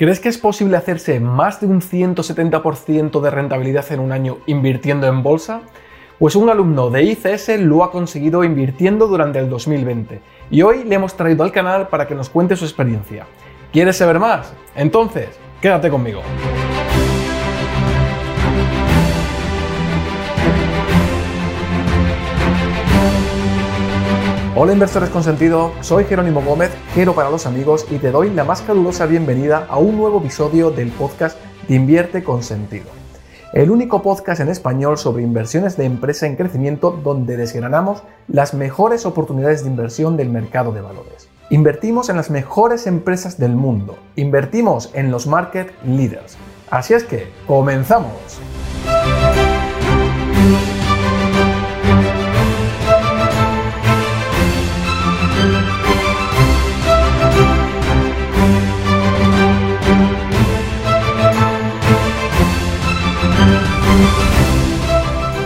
[0.00, 5.06] ¿Crees que es posible hacerse más de un 170% de rentabilidad en un año invirtiendo
[5.06, 5.60] en bolsa?
[6.18, 10.94] Pues un alumno de ICS lo ha conseguido invirtiendo durante el 2020 y hoy le
[10.94, 13.26] hemos traído al canal para que nos cuente su experiencia.
[13.74, 14.54] ¿Quieres saber más?
[14.74, 16.22] Entonces, quédate conmigo.
[24.62, 28.44] Hola inversores con sentido, soy Jerónimo Gómez, Jero para los amigos y te doy la
[28.44, 32.84] más calurosa bienvenida a un nuevo episodio del podcast de Invierte con sentido.
[33.54, 39.06] El único podcast en español sobre inversiones de empresa en crecimiento donde desgranamos las mejores
[39.06, 41.30] oportunidades de inversión del mercado de valores.
[41.48, 46.36] Invertimos en las mejores empresas del mundo, invertimos en los market leaders.
[46.68, 48.12] Así es que, comenzamos.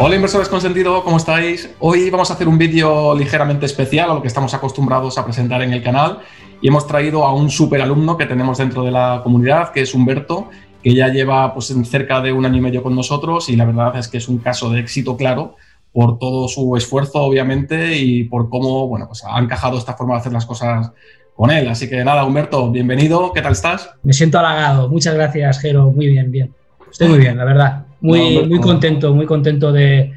[0.00, 1.70] Hola inversores con sentido, ¿cómo estáis?
[1.78, 5.62] Hoy vamos a hacer un vídeo ligeramente especial a lo que estamos acostumbrados a presentar
[5.62, 6.18] en el canal
[6.60, 9.94] y hemos traído a un super alumno que tenemos dentro de la comunidad, que es
[9.94, 10.50] Humberto,
[10.82, 13.96] que ya lleva pues, cerca de un año y medio con nosotros y la verdad
[13.96, 15.56] es que es un caso de éxito claro
[15.92, 20.20] por todo su esfuerzo, obviamente, y por cómo bueno, pues, ha encajado esta forma de
[20.20, 20.90] hacer las cosas
[21.36, 21.68] con él.
[21.68, 23.90] Así que nada, Humberto, bienvenido, ¿qué tal estás?
[24.02, 26.52] Me siento halagado, muchas gracias, Jero, muy bien, bien.
[26.90, 27.86] Estoy muy bien, la verdad.
[28.05, 30.12] Muy, muy contento, muy contento de,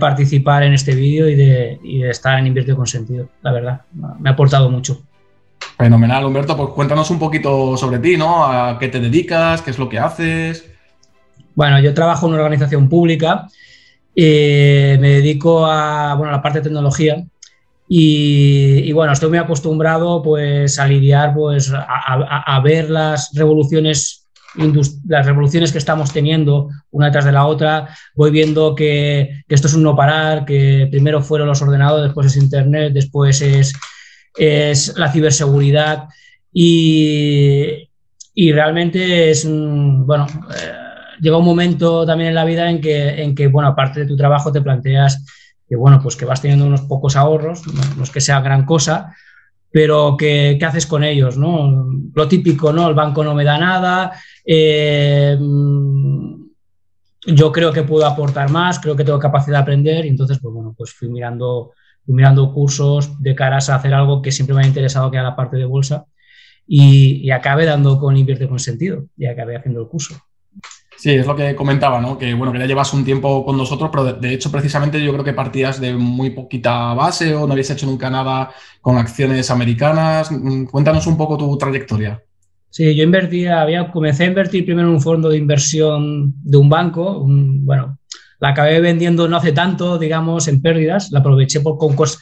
[0.00, 3.80] participar en este vídeo y de, estar en Invierte con Sentido, la verdad.
[4.18, 5.02] Me ha aportado mucho.
[5.76, 6.56] Fenomenal, Humberto.
[6.56, 8.46] Pues cuéntanos un poquito sobre ti, ¿no?
[8.46, 9.60] ¿A qué te dedicas?
[9.60, 10.70] ¿Qué es lo que haces?
[11.54, 13.46] Bueno, yo trabajo en una organización pública.
[14.16, 17.22] Eh, me dedico a, bueno, la parte de tecnología.
[17.86, 24.27] Y, bueno, estoy muy acostumbrado pues, a lidiar, pues, a ver las revoluciones
[25.06, 29.74] las revoluciones que estamos teniendo una detrás de la otra, voy viendo que, esto es
[29.74, 33.74] un no parar, que primero fueron los ordenadores, después es Internet, después es,
[34.36, 36.04] es la ciberseguridad
[36.52, 37.88] y,
[38.34, 40.72] y realmente es, bueno, eh,
[41.20, 44.16] llega un momento también en la vida en que, en que, bueno, aparte de tu
[44.16, 45.24] trabajo te planteas
[45.68, 49.14] que, bueno, pues que vas teniendo unos pocos ahorros, no es que sea gran cosa,
[49.70, 51.36] pero ¿qué, ¿qué, haces con ellos?
[51.36, 51.86] ¿no?
[52.14, 52.88] Lo típico, ¿no?
[52.88, 54.12] El banco no me da nada,
[54.50, 55.38] eh,
[57.26, 60.54] yo creo que puedo aportar más, creo que tengo capacidad de aprender y entonces, pues
[60.54, 61.72] bueno, pues fui mirando,
[62.06, 65.28] fui mirando cursos de caras a hacer algo que siempre me ha interesado, que era
[65.28, 66.06] la parte de bolsa
[66.66, 70.14] y, y acabé dando con Invierte con Sentido y acabé haciendo el curso.
[70.96, 72.18] Sí, es lo que comentaba, ¿no?
[72.18, 75.24] Que bueno, que ya llevas un tiempo con nosotros, pero de, hecho, precisamente yo creo
[75.24, 78.50] que partías de muy poquita base o no habías hecho nunca nada
[78.80, 80.32] con acciones americanas.
[80.32, 82.20] Mm, cuéntanos un poco tu trayectoria.
[82.70, 86.68] Sí, yo invertía, había, comencé a invertir primero en un fondo de inversión de un
[86.68, 87.24] banco.
[87.26, 87.98] bueno,
[88.40, 91.10] la acabé vendiendo no hace tanto, digamos, en pérdidas.
[91.10, 92.18] La aproveché por concurso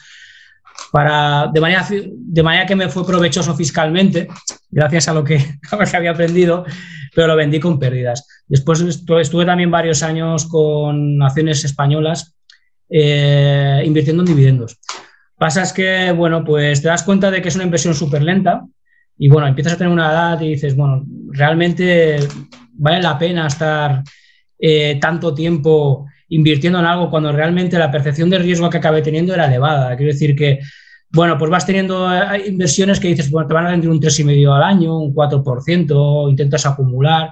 [0.91, 4.27] para, de, manera, de manera que me fue provechoso fiscalmente,
[4.69, 5.35] gracias a lo, que,
[5.71, 6.65] a lo que había aprendido,
[7.13, 8.27] pero lo vendí con pérdidas.
[8.47, 12.35] Después estuve también varios años con acciones españolas
[12.89, 14.79] eh, invirtiendo en dividendos.
[15.37, 18.63] Pasa es que, bueno, pues te das cuenta de que es una inversión súper lenta
[19.17, 22.19] y, bueno, empiezas a tener una edad y dices, bueno, realmente
[22.73, 24.03] vale la pena estar
[24.59, 29.33] eh, tanto tiempo invirtiendo en algo cuando realmente la percepción de riesgo que acabé teniendo
[29.33, 29.95] era elevada.
[29.95, 30.59] Quiero decir que,
[31.09, 34.55] bueno, pues vas teniendo eh, inversiones que dices, bueno, te van a rendir un 3,5
[34.55, 37.31] al año, un 4%, intentas acumular,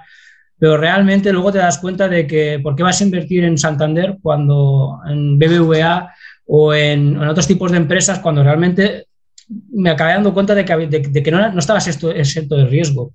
[0.58, 4.18] pero realmente luego te das cuenta de que, ¿por qué vas a invertir en Santander
[4.22, 6.14] cuando en BBVA
[6.48, 9.08] o en, otros tipos de empresas cuando realmente
[9.48, 13.12] me acabé dando cuenta de que, no, no estabas exento de riesgo?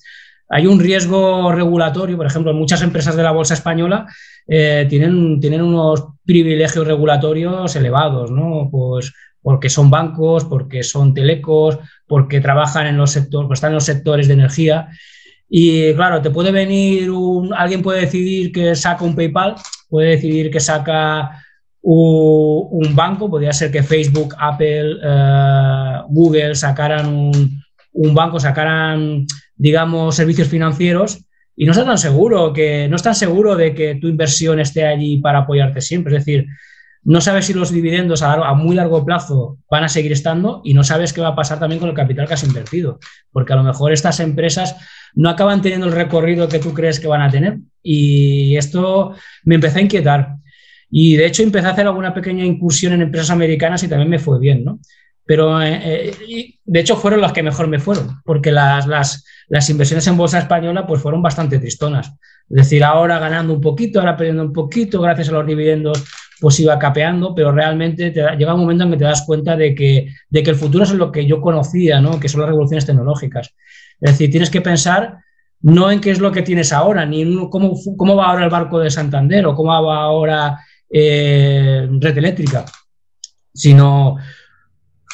[0.48, 4.06] Hay un riesgo regulatorio, por ejemplo, muchas empresas de la bolsa española
[4.48, 8.68] eh, tienen, tienen unos privilegios regulatorios elevados, ¿no?
[8.70, 13.76] Pues porque son bancos, porque son telecos, porque trabajan en los sectores, pues están en
[13.76, 14.88] los sectores de energía.
[15.48, 17.10] Y claro, te puede venir
[17.56, 19.54] alguien puede decidir que saca un PayPal,
[19.88, 21.44] puede decidir que saca
[21.82, 27.06] un, banco, podría ser que Facebook, Apple, eh, Google sacaran
[27.92, 31.24] un, banco, sacaran, digamos, servicios financieros
[31.56, 35.18] y no está tan seguro que no estás seguro de que tu inversión esté allí
[35.18, 36.16] para apoyarte siempre.
[36.16, 36.46] Es decir,
[37.02, 40.84] no sabes si los dividendos a, muy largo plazo van a seguir estando y no
[40.84, 42.98] sabes qué va a pasar también con el capital que has invertido,
[43.32, 44.76] porque a lo mejor estas empresas
[45.14, 47.58] no acaban teniendo el recorrido que tú crees que van a tener.
[47.82, 50.36] Y esto me empezó a inquietar.
[50.90, 54.18] Y de hecho empecé a hacer alguna pequeña incursión en empresas americanas y también me
[54.18, 54.80] fue bien, ¿no?
[55.30, 56.12] pero eh,
[56.64, 60.40] de hecho fueron las que mejor me fueron, porque las, las, las, inversiones en bolsa
[60.40, 62.08] española pues fueron bastante tristonas.
[62.08, 66.04] Es decir, ahora ganando un poquito, ahora perdiendo un poquito, gracias a los dividendos
[66.40, 69.72] pues iba capeando, pero realmente te llega un momento en que te das cuenta de
[69.72, 72.18] que, de que el futuro es lo que yo conocía, ¿no?
[72.18, 73.54] que son las revoluciones tecnológicas.
[74.00, 75.18] Es decir, tienes que pensar
[75.60, 78.50] no en qué es lo que tienes ahora, ni en cómo, cómo va ahora el
[78.50, 80.58] barco de Santander o cómo va ahora
[80.90, 82.64] red eléctrica,
[83.52, 84.16] sino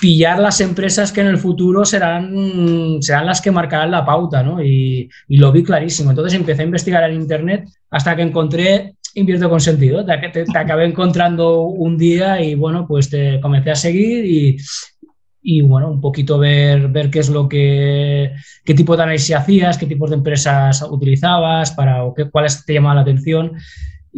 [0.00, 4.62] pillar las empresas que en el futuro serán, serán las que marcarán la pauta, ¿no?
[4.62, 6.10] Y, lo vi clarísimo.
[6.10, 10.04] Entonces empecé a investigar en Internet hasta que encontré Invierto con Sentido.
[10.04, 14.58] Te acabé encontrando un día y bueno, pues te comencé a seguir y,
[15.40, 18.32] y bueno, un poquito ver, ver qué es lo que,
[18.64, 22.74] qué tipo de análisis hacías, qué tipos de empresas utilizabas, para, o qué, cuáles te
[22.74, 23.52] llamaban la atención.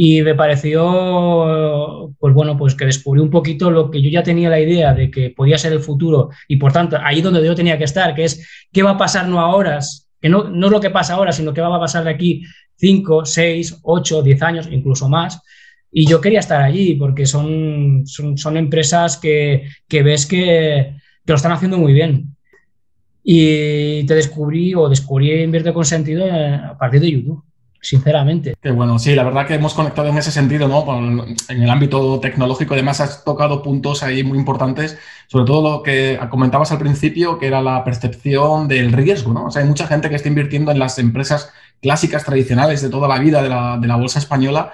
[0.01, 4.49] Y me pareció, pues bueno, pues que descubrí un poquito lo que yo ya tenía
[4.49, 7.77] la idea de que podía ser el futuro y por tanto ahí donde yo tenía
[7.77, 9.81] que estar, que es qué va a pasar no ahora,
[10.21, 12.45] que no, no es lo que pasa ahora, sino qué va a pasar de aquí
[12.77, 15.43] 5, 6, 8, 10 años, incluso más.
[15.91, 20.95] Y yo quería estar allí porque son, son, empresas que, que ves que,
[21.27, 22.37] que lo están haciendo muy bien.
[23.25, 27.43] Y te descubrí o descubrí Invierte con Sentido a partir de YouTube,
[27.81, 28.57] sinceramente.
[28.61, 30.85] Qué bueno, sí, la verdad que hemos conectado en ese sentido, ¿no?
[31.49, 36.19] en el ámbito tecnológico, además has tocado puntos ahí muy importantes, sobre todo lo que
[36.31, 39.47] comentabas al principio, que era la percepción del riesgo, ¿no?
[39.47, 43.09] O sea, hay mucha gente que está invirtiendo en las empresas clásicas, tradicionales de toda
[43.09, 44.73] la vida de la, de la bolsa española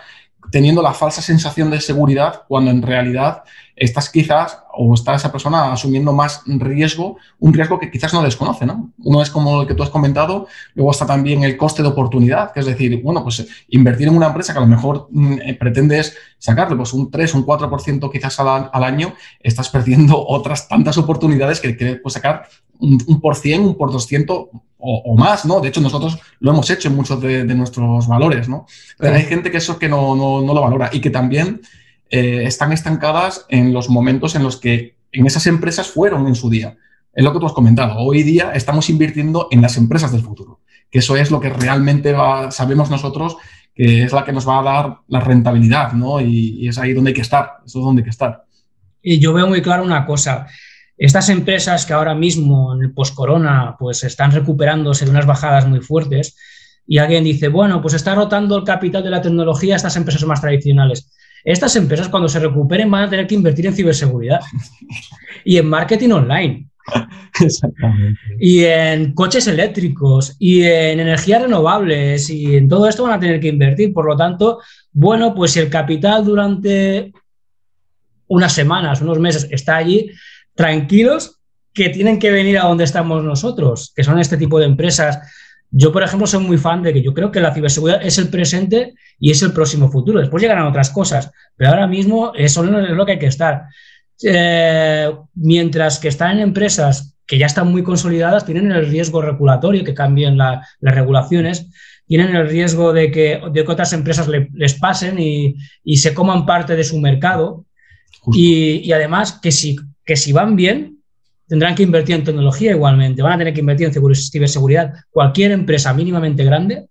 [0.50, 3.44] teniendo la falsa sensación de seguridad cuando en realidad
[3.76, 8.66] estás quizás o está esa persona asumiendo más riesgo, un riesgo que quizás no desconoce,
[8.66, 8.92] ¿no?
[8.98, 12.52] Uno es como el que tú has comentado, luego está también el coste de oportunidad,
[12.52, 15.54] que es decir, bueno, pues invertir en una empresa que a lo mejor mm, eh,
[15.54, 20.98] pretendes sacarle pues un 3, un 4% quizás al, al, año, estás perdiendo otras tantas
[20.98, 22.48] oportunidades que quieres pues, sacar
[22.78, 24.48] un, un por cien, un por 200
[24.86, 25.60] o, más, ¿no?
[25.60, 28.66] De hecho, nosotros lo hemos hecho en muchos de, nuestros valores, ¿no?
[28.98, 31.62] Pero hay gente que eso que no, no, no lo valora y que también
[32.10, 36.50] eh, están estancadas en los momentos en los que en esas empresas fueron en su
[36.50, 36.76] día.
[37.12, 37.98] Es lo que tú has comentado.
[37.98, 40.60] Hoy día estamos invirtiendo en las empresas del futuro,
[40.90, 42.14] que eso es lo que realmente
[42.50, 43.36] sabemos nosotros
[43.74, 46.20] que es la que nos va a dar la rentabilidad, ¿no?
[46.20, 48.44] Y, y es ahí donde hay que estar, eso es donde hay que estar.
[49.02, 50.46] Y yo veo muy claro una cosa.
[50.96, 55.80] Estas empresas que ahora mismo en el post-corona pues están recuperándose de unas bajadas muy
[55.80, 56.36] fuertes
[56.86, 60.24] y alguien dice, bueno, pues está rotando el capital de la tecnología a estas empresas
[60.24, 61.10] más tradicionales.
[61.44, 64.41] Estas empresas cuando se recuperen van a tener que invertir en ciberseguridad
[65.44, 66.69] y en marketing online.
[67.41, 68.19] Exactamente.
[68.38, 73.41] Y en coches eléctricos y en energías renovables y en todo esto van a tener
[73.41, 73.93] que invertir.
[73.93, 74.61] Por lo tanto,
[74.93, 77.12] bueno, pues si el capital durante
[78.29, 80.11] unas semanas, unos meses está allí,
[80.55, 81.41] tranquilos
[81.73, 85.19] que tienen que venir a donde estamos nosotros, que son este tipo de empresas.
[85.76, 88.28] Yo, por ejemplo, soy muy fan de que yo creo que la ciberseguridad es el
[88.28, 90.20] presente y es el próximo futuro.
[90.20, 93.64] Después llegarán otras cosas, pero ahora mismo eso es lo que hay que estar.
[94.22, 99.82] Eh, mientras que están en empresas que ya están muy consolidadas, tienen el riesgo regulatorio,
[99.82, 101.68] que cambien las regulaciones,
[102.06, 106.76] tienen el riesgo de que, de otras empresas les pasen y, y, se coman parte
[106.76, 107.64] de su mercado.
[108.32, 110.94] Y, y, además que si que si van bien,
[111.46, 114.94] tendrán que invertir en tecnología igualmente, van a tener que invertir en ciberseguridad.
[115.11, 116.87] Cualquier empresa mínimamente grande,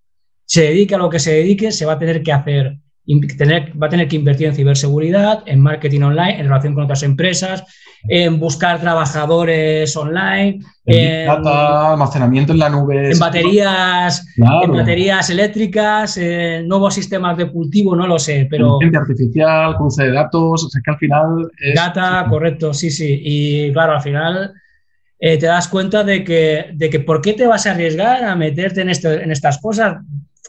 [0.46, 2.78] se dedique a lo que se dedique, se va a tener que hacer,
[3.38, 7.04] tener, va a tener que invertir en ciberseguridad, en marketing online, en relación con otras
[7.04, 7.64] empresas,
[8.08, 13.12] en buscar trabajadores online, en, almacenamiento en la nube.
[13.12, 18.80] En baterías, en baterías eléctricas, en nuevos sistemas de cultivo, no lo sé, pero.
[18.82, 21.52] Inteligencia artificial, cruce de datos, o sea que al final.
[21.76, 23.22] Data, correcto, sí, sí.
[23.24, 24.54] Y claro, al final.
[25.26, 28.36] Eh, te das cuenta de que, de que por qué te vas a arriesgar a
[28.36, 30.00] meterte en, este, en estas cosas.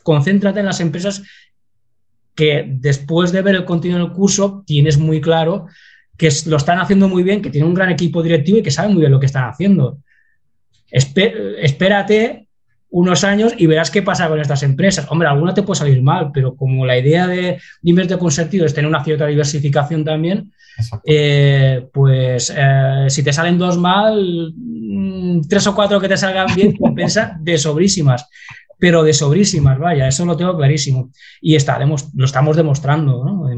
[0.02, 1.22] Concéntrate en las empresas
[2.34, 5.66] que después de ver el contenido del curso tienes muy claro
[6.16, 8.92] que lo están haciendo muy bien, que tienen un gran equipo directivo y que saben
[8.92, 9.98] muy bien lo que están haciendo.
[10.90, 12.44] espérate
[12.90, 15.06] unos años y verás qué pasa con estas empresas.
[15.10, 18.72] Hombre, alguna te puede salir mal, pero como la idea de, invertir con sentido es
[18.72, 20.52] tener una cierta diversificación también,
[21.04, 26.54] eh, pues eh, si te salen dos mal, mm, tres o cuatro que te salgan
[26.54, 28.28] bien, compensa de sobrísimas
[28.78, 31.10] pero de sobrísimas, vaya, eso lo tengo clarísimo.
[31.40, 33.48] Y estaremos, lo estamos demostrando ¿no?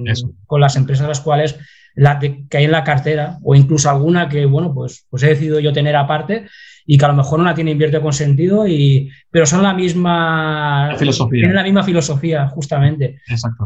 [0.47, 1.57] con las empresas las cuales
[1.97, 5.61] la que hay en la cartera, o incluso alguna que, bueno, pues, pues he decidido
[5.61, 6.47] yo tener aparte
[6.85, 9.75] y que a lo mejor no la tiene invierte con sentido, y, pero son la
[9.75, 11.41] misma filosofía.
[11.41, 13.21] Tienen la misma filosofía, justamente.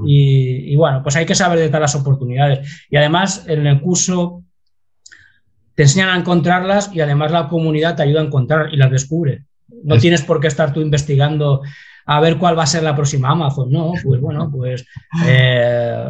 [0.07, 2.87] Y, y, bueno, pues hay que saber de las oportunidades.
[2.89, 4.45] Y además, en el curso
[5.75, 9.45] te enseñan a encontrarlas y además la comunidad te ayuda a encontrar y las descubre.
[9.85, 11.63] No tienes por qué estar tú investigando
[12.07, 13.93] a ver cuál va a ser la próxima Amazon, ¿no?
[14.03, 14.85] Pues bueno, pues
[15.27, 16.05] eh,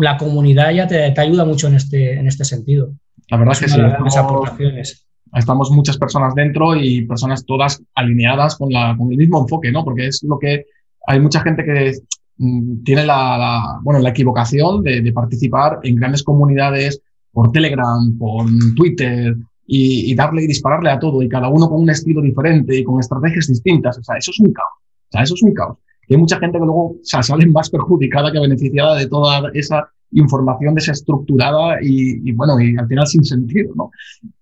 [0.00, 2.90] la comunidad ya te, ayuda mucho en este, en este sentido.
[3.30, 3.80] La verdad es que sí,
[4.18, 5.06] aportaciones.
[5.32, 9.84] estamos muchas personas dentro y personas todas alineadas con, la, con el mismo enfoque, ¿no?
[9.84, 10.66] Porque es lo que
[11.06, 11.92] hay mucha gente que
[12.38, 17.00] mm, tiene la, bueno, la equivocación de, participar en grandes comunidades
[17.32, 21.90] por Telegram, por Twitter y, darle y dispararle a todo y cada uno con un
[21.90, 23.98] estilo diferente y con estrategias distintas.
[23.98, 24.72] O sea, eso es un caos.
[24.78, 25.78] O sea, eso es un caos.
[26.08, 30.74] Y hay mucha gente que luego sale más perjudicada que beneficiada de toda esa información
[30.74, 33.90] desestructurada y, y, bueno, y al final sin sentido, ¿no?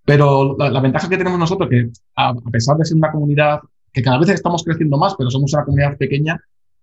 [0.05, 3.61] Pero la, ventaja que tenemos nosotros, que a, pesar de ser una comunidad
[3.93, 6.43] que cada vez estamos creciendo más, pero somos una comunidad pequeña,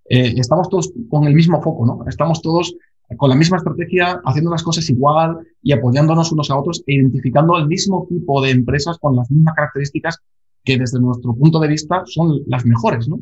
[0.10, 2.05] eh, estamos todos con el mismo foco, ¿no?
[2.08, 2.74] Estamos todos
[3.18, 7.58] con la misma estrategia, haciendo las cosas igual y apoyándonos unos a otros e identificando
[7.58, 10.20] el mismo tipo de empresas con las mismas características
[10.63, 13.20] que desde nuestro punto de vista son las mejores, ¿no?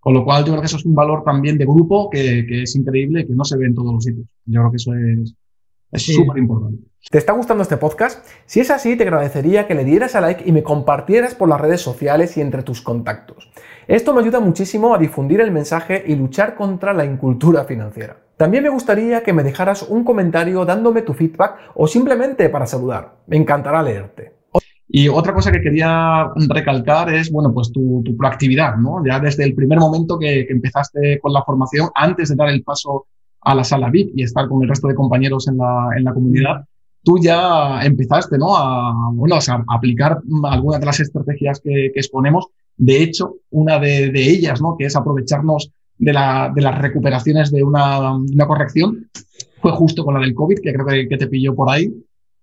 [0.00, 2.74] Con lo cual yo creo que eso es un valor también de grupo que, es
[2.74, 4.26] increíble y que no se ve en todos los sitios.
[4.46, 4.92] Yo creo que eso
[5.92, 6.82] es súper importante.
[7.10, 8.26] ¿Te está gustando este podcast?
[8.46, 11.60] Si es así, te agradecería que le dieras a like y me compartieras por las
[11.60, 13.50] redes sociales y entre tus contactos.
[13.88, 18.16] Esto me ayuda muchísimo a difundir el mensaje y luchar contra la incultura financiera.
[18.40, 23.18] También me gustaría que me dejaras un comentario dándome tu feedback o simplemente para saludar.
[23.26, 24.32] Me encantará leerte.
[24.88, 29.04] Y otra cosa que quería recalcar es, bueno, pues tu, proactividad, ¿no?
[29.04, 33.08] Ya desde el primer momento que, empezaste con la formación, antes de dar el paso
[33.42, 36.64] a la sala VIP y estar con el resto de compañeros en la, comunidad,
[37.04, 38.56] tú ya empezaste, ¿no?
[38.56, 42.48] A, bueno, a aplicar algunas de las estrategias que exponemos
[42.80, 44.74] de hecho, una de, ellas, ¿no?
[44.78, 45.70] que es aprovecharnos
[46.00, 49.08] de, las recuperaciones de una, corrección,
[49.60, 51.92] fue justo con la del COVID, que creo que, te pilló por ahí.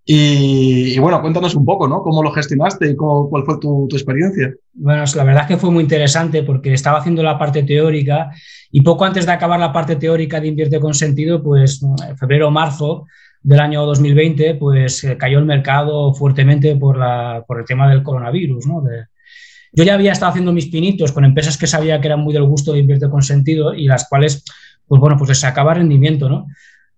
[0.09, 2.01] Y, bueno, cuéntanos un poco, ¿no?
[2.01, 4.53] ¿Cómo lo gestionaste y cuál fue tu, experiencia?
[4.73, 8.29] Bueno, la verdad es que fue muy interesante porque estaba haciendo la parte teórica
[8.71, 12.47] y poco antes de acabar la parte teórica de Invierte con Sentido, pues en febrero
[12.47, 13.05] o marzo
[13.41, 18.03] del año 2020, pues eh, cayó el mercado fuertemente por, la, por el tema del
[18.03, 18.81] coronavirus, ¿no?
[18.81, 19.07] De,
[19.77, 22.45] yo ya había estado haciendo mis pinitos con empresas que sabía que eran muy del
[22.45, 24.43] gusto de invierte con sentido y las cuales,
[24.87, 26.47] pues bueno, pues les sacaba rendimiento, ¿no?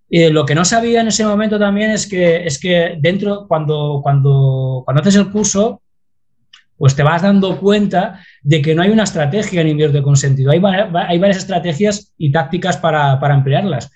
[0.10, 4.00] Eh, lo que no sabía en ese momento también es que, es que dentro, cuando,
[4.02, 5.82] cuando, cuando haces el curso,
[6.78, 10.52] pues te vas dando cuenta de que no hay una estrategia en invierte con sentido.
[10.52, 13.92] Hay, hay varias estrategias y tácticas para, para emplearlas.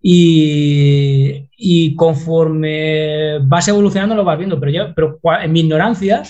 [0.00, 6.22] Y, y, conforme vas evolucionando lo vas viendo, pero yo, pero en mi ignorancia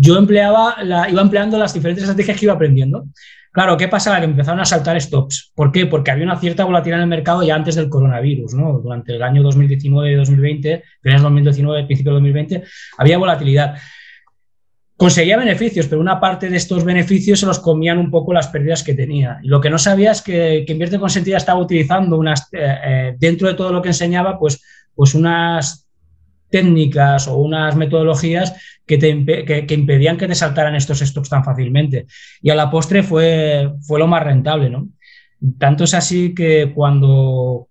[0.00, 0.76] yo empleaba
[1.10, 3.06] iba empleando las diferentes estrategias que iba aprendiendo.
[3.50, 4.20] Claro, ¿qué pasaba?
[4.20, 5.50] Que empezaron a saltar stops.
[5.54, 5.86] ¿Por qué?
[5.86, 8.78] Porque había una cierta volatilidad en el mercado ya antes del coronavirus, ¿no?
[8.78, 12.62] Durante el año 2019 y 2020, finales 2019, principio de 2020,
[12.98, 13.76] había volatilidad.
[14.96, 18.84] Conseguía beneficios, pero una parte de estos beneficios se los comían un poco las pérdidas
[18.84, 19.40] que tenía.
[19.42, 22.76] Y lo que no sabía es que, que Invierte con Sentido estaba utilizando unas, eh,
[22.84, 24.62] eh, dentro de todo lo que enseñaba, pues,
[24.94, 25.88] pues unas
[26.50, 28.54] técnicas o unas metodologías
[28.88, 32.06] que, impedían que te saltaran estos stocks tan fácilmente.
[32.42, 34.88] Y a la postre fue, fue lo más rentable, ¿no?
[35.58, 37.68] Tanto es así que cuando,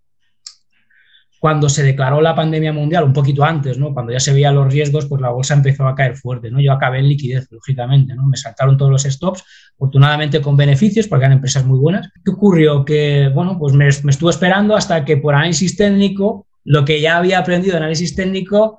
[1.40, 3.94] cuando se declaró la pandemia mundial, un poquito antes, ¿no?
[3.94, 6.62] Cuando ya se veían los riesgos, pues la bolsa empezó a caer fuerte, ¿no?
[6.62, 8.26] Yo acabé en liquidez, lógicamente, ¿no?
[8.28, 9.44] Me saltaron todos los stops,
[9.76, 12.10] afortunadamente con beneficios, porque eran empresas muy buenas.
[12.24, 12.86] ¿Qué ocurrió?
[12.86, 17.18] Que, bueno, pues me, me estuve esperando hasta que por análisis técnico lo que ya
[17.18, 18.78] había aprendido de análisis técnico,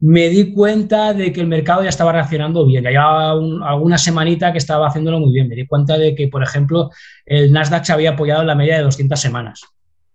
[0.00, 2.84] me di cuenta de que el mercado ya estaba reaccionando bien.
[2.84, 3.32] Ya llevaba
[3.68, 5.48] alguna semanita que estaba haciéndolo muy bien.
[5.48, 6.90] Me di cuenta de que, por ejemplo,
[7.24, 9.62] el Nasdaq se había apoyado en la media de 200 semanas.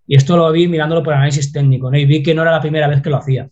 [0.05, 1.97] Y esto lo vi mirándolo por análisis técnico, ¿no?
[1.97, 3.49] Y vi que no era la primera vez que lo hacía.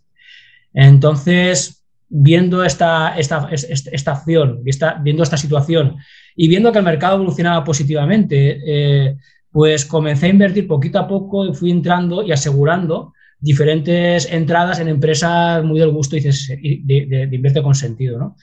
[0.74, 4.62] Entonces, viendo esta, esta, esta, acción,
[5.02, 5.98] viendo esta situación
[6.36, 9.18] y viendo que el mercado evolucionaba positivamente, eh,
[9.52, 14.88] pues comencé a invertir poquito a poco y fui entrando y asegurando diferentes entradas en
[14.88, 18.36] empresas muy del gusto y de, invierte con sentido, ¿no?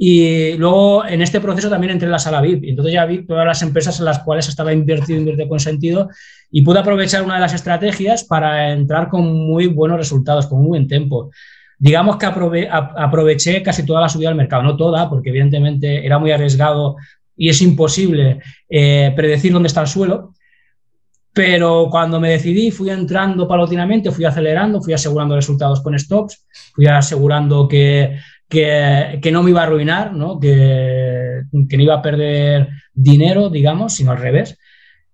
[0.00, 2.64] Y luego en este proceso también entré en la sala VIP.
[2.64, 6.08] Entonces ya vi todas las empresas en las cuales estaba invertido, invierte con sentido
[6.52, 10.68] y pude aprovechar una de las estrategias para entrar con muy buenos resultados, con muy
[10.68, 11.30] buen tiempo.
[11.80, 16.30] Digamos que aproveché casi toda la subida del mercado, no toda, porque evidentemente era muy
[16.30, 16.96] arriesgado
[17.36, 20.32] y es imposible eh, predecir dónde está el suelo,
[21.38, 26.88] pero cuando me decidí, fui entrando paulatinamente, fui acelerando, fui asegurando resultados con stops, fui
[26.88, 28.18] asegurando que,
[28.48, 30.40] que, que no me iba a arruinar, ¿no?
[30.40, 34.58] Que, que, no iba a perder dinero, digamos, sino al revés.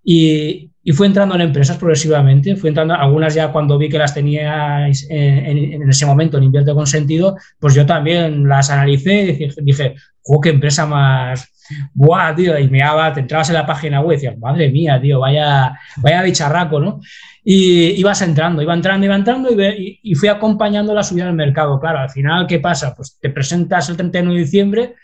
[0.02, 4.14] Y, y fui entrando en empresas progresivamente, fui entrando, algunas ya cuando vi que las
[4.14, 9.48] tenía en, ese momento en Invierte con Sentido, pues yo también las analicé y dije,
[9.60, 9.94] dije
[10.42, 11.53] qué empresa más,
[11.92, 15.20] buah, tío, y miraba, te entrabas en la página web y decías, madre mía, tío,
[15.20, 17.00] vaya, vaya bicharraco, ¿no?
[17.42, 21.78] Y ibas entrando, iba entrando, iba entrando y, y, fui acompañando la subida del mercado.
[21.78, 22.94] Claro, al final, ¿qué pasa?
[22.94, 24.94] Pues te presentas el 31 de diciembre,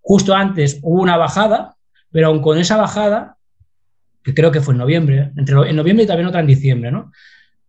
[0.00, 1.76] justo antes hubo una bajada,
[2.10, 3.36] pero aún con esa bajada
[4.22, 7.12] que creo que fue en noviembre, entre en noviembre y también otra en diciembre, ¿no?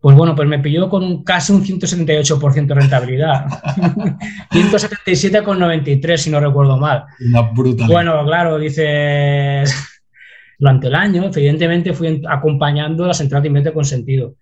[0.02, 3.46] Pues bueno, pues me pilló con un, casi un 178% de rentabilidad.
[4.50, 7.04] 177,93 si no recuerdo mal.
[7.24, 7.86] Una brutal.
[7.86, 9.72] Bueno, claro, dices,
[10.58, 14.34] durante el año, evidentemente fui acompañando las entradas de invierte con sentido.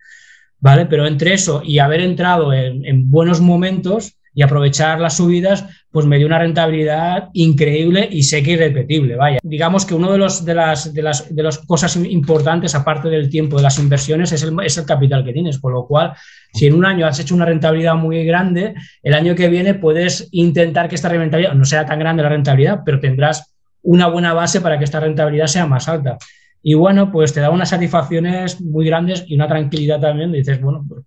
[0.60, 0.86] ¿Vale?
[0.86, 6.06] Pero entre eso y haber entrado en, en buenos momentos, y aprovechar las subidas, pues
[6.06, 9.16] me dio una rentabilidad increíble y sé que irrepetible.
[9.16, 13.08] Vaya, digamos que uno de los de las, de las, de las cosas importantes, aparte
[13.08, 15.58] del tiempo de las inversiones, es el, es el capital que tienes.
[15.58, 16.12] Por lo cual,
[16.52, 20.28] si en un año has hecho una rentabilidad muy grande, el año que viene puedes
[20.30, 24.60] intentar que esta rentabilidad no sea tan grande la rentabilidad, pero tendrás una buena base
[24.60, 26.18] para que esta rentabilidad sea más alta.
[26.62, 30.30] Y bueno, pues te da unas satisfacciones muy grandes y una tranquilidad también.
[30.30, 31.04] Dices, bueno, pues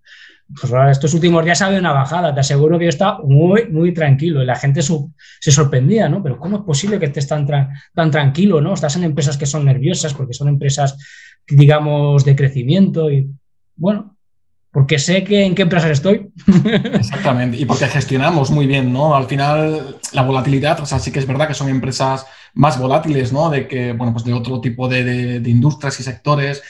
[0.48, 3.68] pues ahora estos últimos días ha habido una bajada, te aseguro que yo estaba muy,
[3.70, 6.22] muy tranquilo y la gente se sorprendía, ¿no?
[6.22, 8.74] Pero ¿cómo es posible que estés tan, tan tranquilo, ¿no?
[8.74, 10.96] Estás en empresas que son nerviosas porque son empresas,
[11.48, 13.30] digamos, de crecimiento y,
[13.76, 14.16] bueno,
[14.70, 16.30] porque sé que en qué empresas estoy.
[16.92, 19.16] Exactamente, y porque gestionamos muy bien, ¿no?
[19.16, 23.32] Al final, la volatilidad, o sea, sí que es verdad que son empresas más volátiles,
[23.32, 23.50] ¿no?
[23.50, 26.62] De que, bueno, pues de otro tipo de industrias y sectores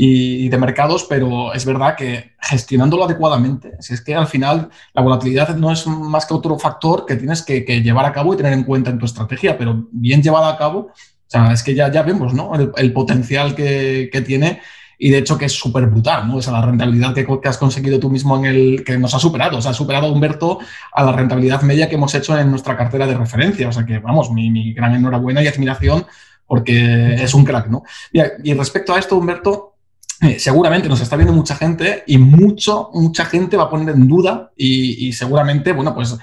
[0.00, 5.02] y, de mercados, pero es verdad que gestionándolo adecuadamente, si es que al final la
[5.02, 8.52] volatilidad no es más que otro factor que tienes que, llevar a cabo y tener
[8.52, 10.92] en cuenta en tu estrategia, pero bien llevada a cabo, o
[11.26, 12.52] sea, es que ya, ya vemos ¿no?
[12.54, 14.60] el, potencial que, que, tiene
[14.98, 16.36] y de hecho que es súper brutal, ¿no?
[16.36, 19.18] O sea, la rentabilidad que, que, has conseguido tú mismo en el que nos ha
[19.18, 20.60] superado, o sea, ha superado Humberto
[20.92, 23.98] a la rentabilidad media que hemos hecho en nuestra cartera de referencia, o sea que
[23.98, 26.06] vamos, mi, mi gran enhorabuena y admiración
[26.46, 27.82] porque es un crack, ¿no?
[28.12, 29.77] Y respecto a esto, Humberto,
[30.20, 34.08] eh, seguramente nos está viendo mucha gente y mucho, mucha gente va a poner en
[34.08, 36.16] duda y, seguramente, bueno, pues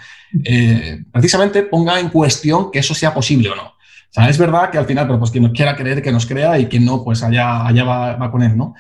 [0.43, 3.63] eh, precisamente ponga en cuestión que eso sea posible o no.
[3.63, 6.26] O sea, es verdad que al final, pero pues quien nos quiera creer, que nos
[6.26, 8.76] crea y quien no, pues allá, allá va, va con él, ¿no?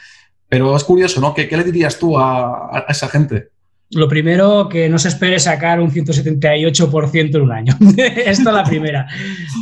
[0.49, 1.33] Pero es curioso, ¿no?
[1.33, 3.49] ¿Qué, qué le dirías tú a, a, esa gente?
[3.91, 7.73] Lo primero, que no se espere sacar un 178% en un año.
[7.97, 9.07] Esta es la primera,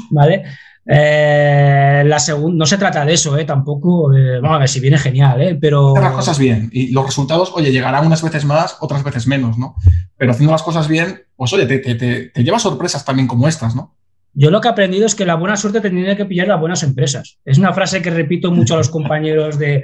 [0.09, 0.43] ¿vale?
[0.85, 4.13] Eh, la segunda, no se trata de eso, eh, tampoco.
[4.13, 5.91] Eh, vamos a ver si viene genial, eh, pero.
[5.91, 9.57] Hacer las cosas bien y los resultados, oye, llegarán unas veces más, otras veces menos,
[9.57, 9.75] ¿no?
[10.17, 11.95] Pero haciendo las cosas bien, pues oye, te, te,
[12.29, 13.95] te, lleva sorpresas también como estas, ¿no?
[14.35, 16.81] Yo lo que he aprendido es que la buena suerte tendría que pillar las buenas
[16.81, 17.37] empresas.
[17.45, 19.83] Es una frase que repito mucho a los compañeros de,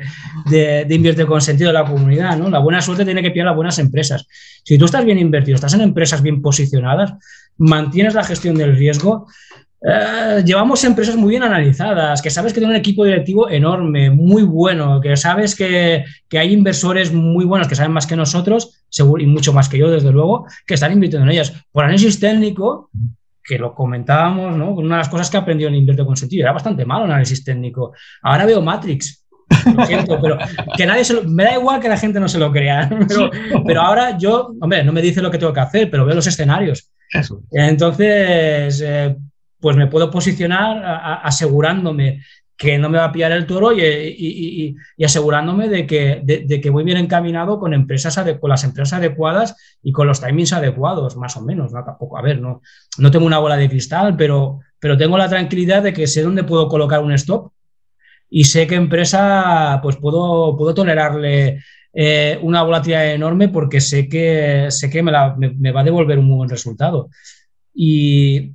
[0.49, 2.49] de, de, Invierte con Sentido de la comunidad, ¿no?
[2.49, 4.27] La buena suerte tiene que pillar las buenas empresas.
[4.63, 7.13] Si tú estás bien invertido, estás en empresas bien posicionadas,
[7.57, 9.27] mantienes la gestión del riesgo,
[9.81, 14.43] eh, llevamos empresas muy bien analizadas, que sabes que tienen un equipo directivo enorme, muy
[14.43, 19.23] bueno, que sabes que, que, hay inversores muy buenos que saben más que nosotros, seguro,
[19.23, 21.53] y mucho más que yo, desde luego, que están invirtiendo en ellas.
[21.71, 22.89] Por análisis técnico,
[23.41, 24.71] que lo comentábamos, ¿no?
[24.71, 27.43] Una de las cosas que aprendió en Invierte con Sentido, era bastante malo el análisis
[27.43, 27.93] técnico.
[28.21, 29.25] Ahora veo Matrix.
[29.75, 30.37] Lo siento, pero
[30.77, 33.31] que nadie se lo, me da igual que la gente no se lo crea, pero,
[33.65, 36.27] pero ahora yo, hombre, no me dice lo que tengo que hacer, pero veo los
[36.27, 36.91] escenarios.
[37.51, 39.15] Entonces, eh,
[39.59, 42.21] pues me puedo posicionar asegurándome
[42.59, 46.83] que no me va a pillar el toro y, asegurándome de que, de, que, voy
[46.83, 51.41] bien encaminado con, empresas con las empresas adecuadas y con los timings adecuados, más o
[51.41, 51.71] menos.
[51.71, 51.85] ¿no?
[51.85, 52.61] Tampoco, a ver, no,
[52.97, 56.43] no tengo una bola de cristal, pero, pero tengo la tranquilidad de que sé dónde
[56.43, 57.53] puedo colocar un stop
[58.29, 64.65] y sé qué empresa pues puedo, puedo tolerarle eh, una volatilidad enorme porque sé que,
[64.69, 67.09] sé que me, me va a devolver un muy buen resultado.
[67.73, 68.51] Y,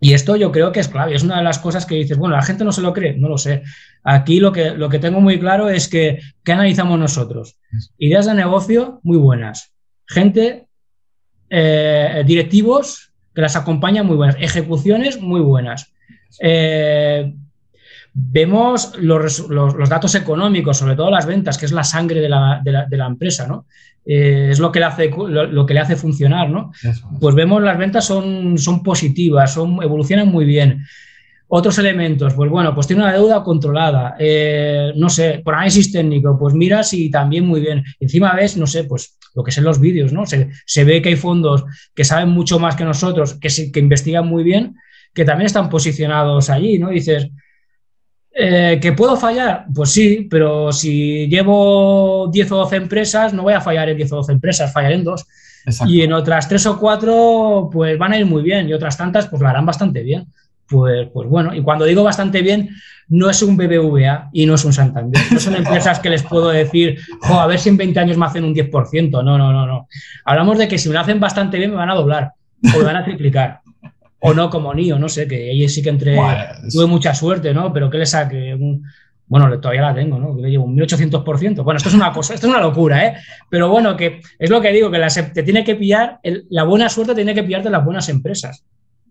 [0.00, 2.34] y esto yo creo que es clave, es una de las cosas que dices, bueno,
[2.34, 3.62] la gente no se lo cree, no lo sé.
[4.02, 7.58] Aquí lo que, lo que tengo muy claro es que, ¿qué analizamos nosotros?
[7.98, 9.74] Ideas de negocio muy buenas,
[10.06, 10.66] gente,
[11.50, 15.92] eh, directivos que las acompañan muy buenas, ejecuciones muy buenas.
[16.40, 17.34] Eh,
[18.12, 22.60] vemos los, los, datos económicos, sobre todo las ventas, que es la sangre de la,
[22.62, 23.66] de la, de la empresa, ¿no?
[24.04, 26.72] Eh, es lo que le hace, lo, que le hace funcionar, ¿no?
[27.20, 30.84] Pues vemos las ventas son, son positivas, son, evolucionan muy bien.
[31.52, 36.38] Otros elementos, pues bueno, pues tiene una deuda controlada, eh, no sé, por análisis técnico,
[36.38, 37.84] pues miras y también muy bien.
[37.98, 40.26] Encima ves, no sé, pues lo que es en los vídeos, ¿no?
[40.26, 44.26] Se, se, ve que hay fondos que saben mucho más que nosotros, que, que investigan
[44.26, 44.76] muy bien,
[45.12, 46.90] que también están posicionados allí, ¿no?
[46.90, 47.28] dices,
[48.32, 49.66] Eh, ¿Que puedo fallar?
[49.74, 54.12] Pues sí, pero si llevo 10 o 12 empresas, no voy a fallar en 10
[54.12, 55.26] o 12 empresas, fallaré en dos.
[55.86, 59.26] Y en otras tres o cuatro, pues van a ir muy bien y otras tantas,
[59.26, 60.26] pues lo harán bastante bien.
[60.66, 62.70] Pues, pues bueno, y cuando digo bastante bien,
[63.08, 65.20] no es un BBVA y no es un Santander.
[65.32, 68.44] No son empresas que les puedo decir, a ver si en 20 años me hacen
[68.44, 69.10] un 10%.
[69.10, 69.88] No, no, no, no.
[70.24, 72.32] Hablamos de que si me lo hacen bastante bien, me van a doblar
[72.74, 73.60] o me van a triplicar.
[74.20, 76.16] O no como Nio, no sé, que ahí sí que entré,
[76.70, 77.72] tuve mucha suerte, ¿no?
[77.72, 78.56] Pero que le saque
[79.30, 80.34] bueno, todavía la tengo, ¿no?
[80.34, 81.62] Que le llevo un 1800%.
[81.62, 83.14] Bueno, esto es una cosa, esto es una locura, ¿eh?
[83.48, 86.88] Pero bueno, que es lo que digo, que la, te tiene que pillar, la buena
[86.88, 88.64] suerte tiene que pillarte las buenas empresas.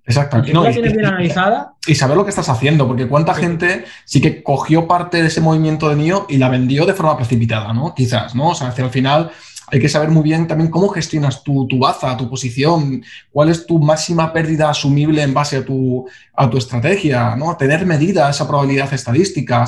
[0.05, 0.41] Exacto.
[0.45, 1.75] Y, no, tienes bien analizada.
[1.87, 5.39] Y saber lo que estás haciendo, porque cuánta gente sí que cogió parte de ese
[5.39, 7.93] movimiento de NIO y la vendió de forma precipitada, ¿no?
[7.95, 8.49] Quizás, ¿no?
[8.49, 9.31] O sea, hacia el final
[9.71, 13.65] hay que saber muy bien también cómo gestionas tu, tu baza, tu posición, cuál es
[13.65, 17.55] tu máxima pérdida asumible en base a tu, a tu estrategia, ¿no?
[17.57, 19.65] Tener medida esa probabilidad estadística.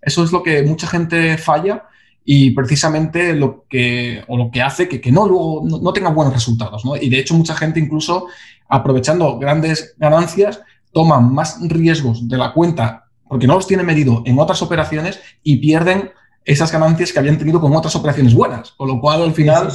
[0.00, 1.84] Eso es lo que mucha gente falla
[2.24, 6.34] y precisamente lo que, o lo que hace que, que no, luego no, tenga buenos
[6.34, 6.82] resultados.
[7.00, 8.26] Y de hecho mucha gente incluso
[8.68, 10.60] aprovechando grandes ganancias
[10.92, 15.56] toma más riesgos de la cuenta porque no los tiene medido en otras operaciones y
[15.56, 16.10] pierden
[16.46, 18.70] esas ganancias que habían tenido con otras operaciones buenas.
[18.70, 19.68] Con lo cual, al final,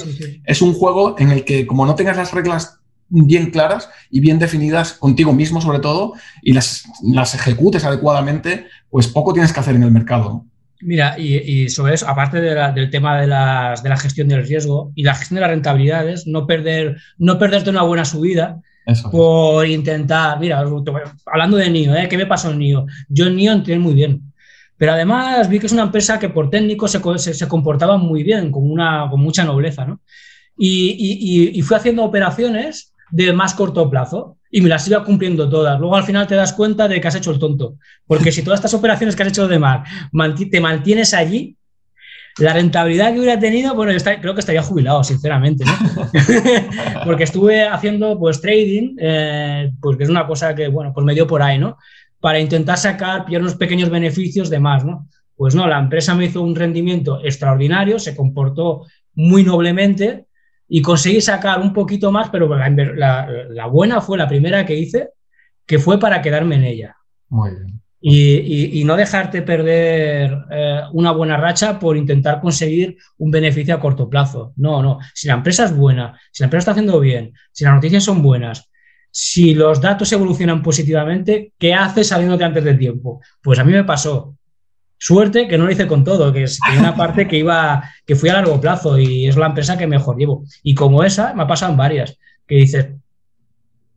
[0.45, 2.79] es un juego en el que, como no tengas las reglas
[3.09, 9.07] bien claras y bien definidas contigo mismo, sobre todo, y las, las ejecutes adecuadamente, pues
[9.07, 10.45] poco tienes que hacer en el mercado.
[10.79, 13.27] Mira, y, sobre eso, aparte del tema de, de,
[13.89, 17.83] la gestión del riesgo y la gestión de las rentabilidades, no, perder, no perderte una
[17.83, 18.61] buena subida
[19.11, 20.63] por intentar, mira,
[21.27, 22.07] hablando de NIO, ¿eh?
[22.09, 22.85] ¿qué me pasó en NIO?
[23.09, 24.30] Yo en NIO entré muy bien,
[24.81, 26.99] pero además vi que es una empresa que por técnico se,
[27.35, 30.01] se, comportaba muy bien, con, una, con mucha nobleza, ¿no?
[30.57, 35.79] Y, y, fui haciendo operaciones de más corto plazo y me las iba cumpliendo todas.
[35.79, 37.75] Luego al final te das cuenta de que has hecho el tonto,
[38.07, 39.83] porque si todas estas operaciones que has hecho de mar
[40.49, 41.55] te mantienes allí,
[42.39, 45.73] la rentabilidad que hubiera tenido, bueno, creo que estaría jubilado, sinceramente, ¿no?
[47.05, 51.13] porque estuve haciendo pues trading, eh, pues que es una cosa que, bueno, pues me
[51.13, 51.77] dio por ahí, ¿no?
[52.21, 55.09] Para intentar sacar, pillar unos pequeños beneficios de más, ¿no?
[55.35, 60.27] Pues no, la empresa me hizo un rendimiento extraordinario, se comportó muy noblemente
[60.67, 65.09] y conseguí sacar un poquito más, pero la, buena fue la primera que hice,
[65.65, 66.95] que fue para quedarme en ella.
[67.27, 67.81] Muy bien.
[68.03, 74.09] Y, no dejarte perder eh, una buena racha por intentar conseguir un beneficio a corto
[74.09, 74.53] plazo.
[74.55, 74.99] No, no.
[75.13, 78.21] Si la empresa es buena, si la empresa está haciendo bien, si las noticias son
[78.21, 78.70] buenas,
[79.11, 83.21] si los datos evolucionan positivamente, ¿qué haces saliéndote antes del tiempo?
[83.43, 84.35] Pues a mí me pasó.
[84.97, 88.29] Suerte que no lo hice con todo, que es una parte que iba, que fui
[88.29, 90.45] a largo plazo y es la empresa que mejor llevo.
[90.63, 92.87] Y como esa, me ha pasado en varias, que dices,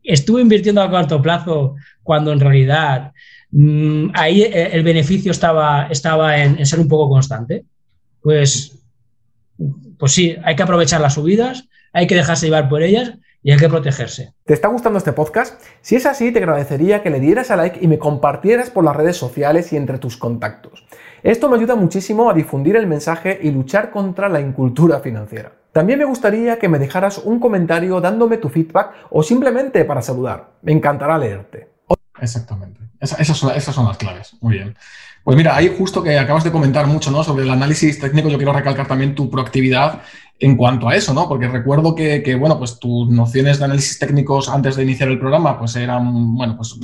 [0.03, 3.13] estuve invirtiendo a corto plazo cuando en realidad
[3.51, 7.63] mm, ahí eh, el beneficio estaba, estaba en, ser un poco constante.
[8.21, 8.77] Pues,
[9.97, 13.13] pues sí, hay que aprovechar las subidas, hay que dejarse llevar por ellas
[13.45, 14.33] y hay que protegerse.
[14.43, 15.61] ¿Te está gustando este podcast?
[15.79, 18.95] Si es así, te agradecería que le dieras a like y me compartieras por las
[18.95, 20.83] redes sociales y entre tus contactos.
[21.21, 25.51] Esto me ayuda muchísimo a difundir el mensaje y luchar contra la incultura financiera.
[25.71, 30.53] También me gustaría que me dejaras un comentario dándome tu feedback o simplemente para saludar.
[30.63, 31.69] Me encantará leerte.
[32.19, 32.79] Exactamente.
[32.99, 34.35] esas, son, esas son las claves.
[34.41, 34.75] Muy bien.
[35.23, 37.23] Pues mira, ahí justo que acabas de comentar mucho ¿no?
[37.23, 40.01] sobre el análisis técnico, yo quiero recalcar también tu proactividad
[40.39, 41.27] en cuanto a eso, ¿no?
[41.27, 45.57] Porque recuerdo que, bueno, pues tus nociones de análisis técnicos antes de iniciar el programa,
[45.57, 46.75] pues eran, bueno, pues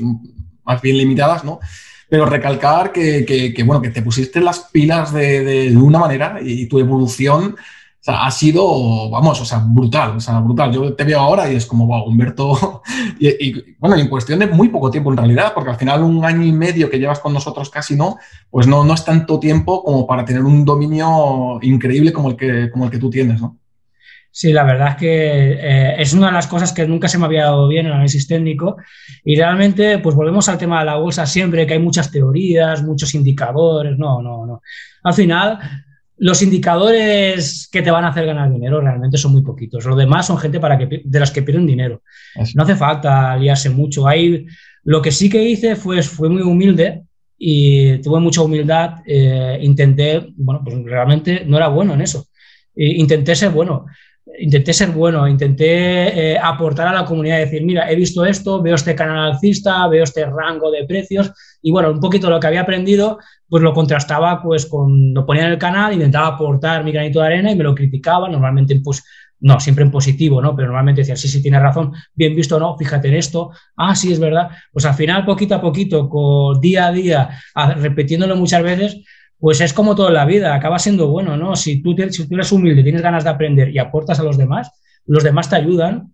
[0.64, 1.60] más bien limitadas, ¿no?
[2.08, 6.80] Pero recalcar que, bueno, que te pusiste las pilas de, de una manera y tu
[6.80, 7.56] evolución
[8.02, 10.72] o sea, ha sido, vamos, o sea, brutal, o sea, brutal.
[10.72, 12.82] Yo te veo ahora y es como, wow, Humberto.
[13.20, 16.44] y, bueno, en cuestión de muy poco tiempo en realidad, porque al final un año
[16.44, 18.18] y medio que llevas con nosotros casi no,
[18.50, 22.72] pues no, no es tanto tiempo como para tener un dominio increíble como el que,
[22.72, 23.60] como el que tú tienes, ¿no?
[24.32, 27.26] Sí, la verdad es que eh, es una de las cosas que nunca se me
[27.26, 28.78] había dado bien el análisis técnico
[29.24, 33.14] y realmente pues volvemos al tema de la bolsa siempre, que hay muchas teorías, muchos
[33.14, 34.62] indicadores, no, no, no.
[35.04, 35.60] Al final
[36.22, 39.84] los indicadores que te van a hacer ganar dinero realmente son muy poquitos.
[39.86, 42.04] Lo demás son gente para que, de las que pierden dinero.
[42.54, 44.08] No hace falta liarse mucho.
[44.08, 44.46] Ahí,
[44.84, 47.02] lo que sí que hice fue, fue muy humilde
[47.40, 48.98] y tuve mucha humildad.
[49.04, 52.28] Eh, intenté, bueno, pues realmente no era bueno en eso.
[52.76, 53.88] intenté ser bueno
[54.40, 58.76] intenté ser bueno, intenté eh, aportar a la comunidad, decir, mira, he visto esto, veo
[58.76, 61.32] este canal alcista, veo este rango de precios
[61.62, 65.46] y bueno, un poquito lo que había aprendido, pues lo contrastaba pues con, lo ponía
[65.46, 69.04] en el canal, intentaba aportar mi granito de arena y me lo criticaba, normalmente pues
[69.42, 70.56] no, siempre en positivo, ¿no?
[70.56, 74.14] Pero normalmente decía, sí, sí, tienes razón, bien visto, no, fíjate en esto, ah, sí,
[74.14, 74.50] es verdad.
[74.72, 76.10] Pues al final, poquito a poquito,
[76.62, 77.30] día a día,
[77.78, 79.02] repitiéndolo muchas veces,
[79.40, 81.56] pues es como todo en la vida, acaba siendo bueno, ¿no?
[81.56, 84.72] Si tú, si tú eres humilde, tienes ganas de aprender y aportas a los demás,
[85.08, 86.12] los demás te ayudan,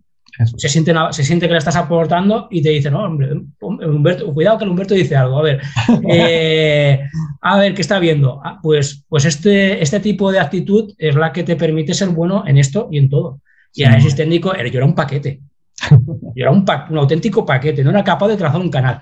[0.56, 4.58] se siente, se siente que le estás aportando y te dice, no, hombre, Humberto, cuidado
[4.58, 5.60] que el Humberto dice algo, a ver,
[6.10, 7.00] eh,
[7.40, 8.40] a ver, ¿qué está viendo?
[8.44, 12.44] Ah, pues pues este, este tipo de actitud es la que te permite ser bueno
[12.46, 13.40] en esto y en todo.
[13.74, 15.40] Y a análisis técnico, yo era un paquete.
[16.34, 19.00] Yo era un, un auténtico paquete, no era capaz de trazar un canal.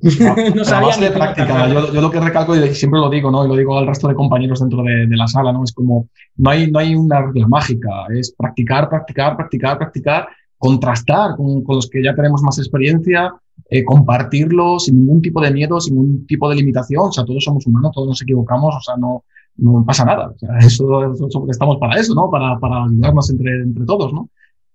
[0.00, 1.68] No, sabía de práctica.
[1.68, 3.44] Yo, lo que recalco y siempre lo digo, ¿no?
[3.44, 5.64] Y lo digo al resto de compañeros dentro de, la sala, ¿no?
[5.64, 11.36] Es como, no hay, no hay una regla mágica, es practicar, practicar, practicar, practicar, contrastar
[11.36, 13.34] con, los que ya tenemos más experiencia,
[13.70, 17.08] eh, compartirlo sin ningún tipo de miedo, sin ningún tipo de limitación.
[17.08, 19.24] O sea, todos somos humanos, todos nos equivocamos, o sea, no,
[19.56, 20.28] no pasa nada.
[20.28, 21.14] O sea, eso,
[21.48, 22.30] estamos para eso, ¿no?
[22.30, 24.28] Para, para ayudarnos entre, entre todos, ¿no?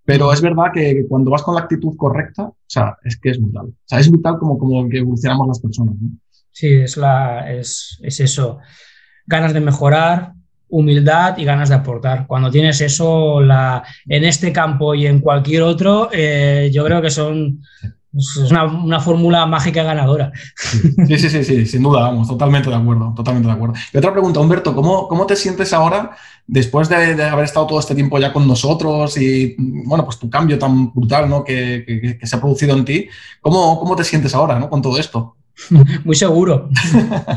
[0.05, 3.41] Pero es verdad que cuando vas con la actitud correcta, o sea, es que es
[3.41, 3.67] brutal.
[3.67, 5.95] O sea, es brutal como, como que evolucionamos las personas.
[5.99, 6.09] ¿no?
[6.51, 8.59] Sí, es, la, es, es eso.
[9.25, 10.33] Ganas de mejorar,
[10.73, 12.25] humildad y ganas de aportar.
[12.27, 17.11] Cuando tienes eso la, en este campo y en cualquier otro, eh, yo creo que
[17.11, 17.61] son
[18.15, 20.31] es una, fórmula mágica ganadora.
[21.07, 23.75] Sí, sí, sí, sí, sin duda, vamos, totalmente de acuerdo, totalmente de acuerdo.
[23.91, 26.11] Y otra pregunta, Humberto, ¿cómo, cómo te sientes ahora
[26.45, 30.59] después de, haber estado todo este tiempo ya con nosotros y, bueno, pues tu cambio
[30.59, 31.43] tan brutal ¿no?
[31.43, 33.07] que, que, que se ha producido en ti?
[33.41, 34.69] ¿Cómo, cómo te sientes ahora ¿no?
[34.69, 35.35] con todo esto?
[36.03, 36.69] Muy seguro.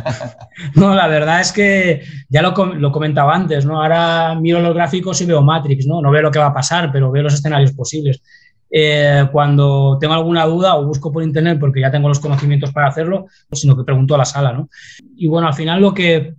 [0.74, 3.82] no, la verdad es que ya lo, lo, comentaba antes, ¿no?
[3.82, 6.00] Ahora miro los gráficos y veo Matrix, ¿no?
[6.00, 8.22] No veo lo que va a pasar, pero veo los escenarios posibles.
[8.68, 12.88] Eh, cuando tengo alguna duda o busco por internet porque ya tengo los conocimientos para
[12.88, 14.68] hacerlo, sino que pregunto a la sala, ¿no?
[15.16, 16.34] Y bueno, al final lo que,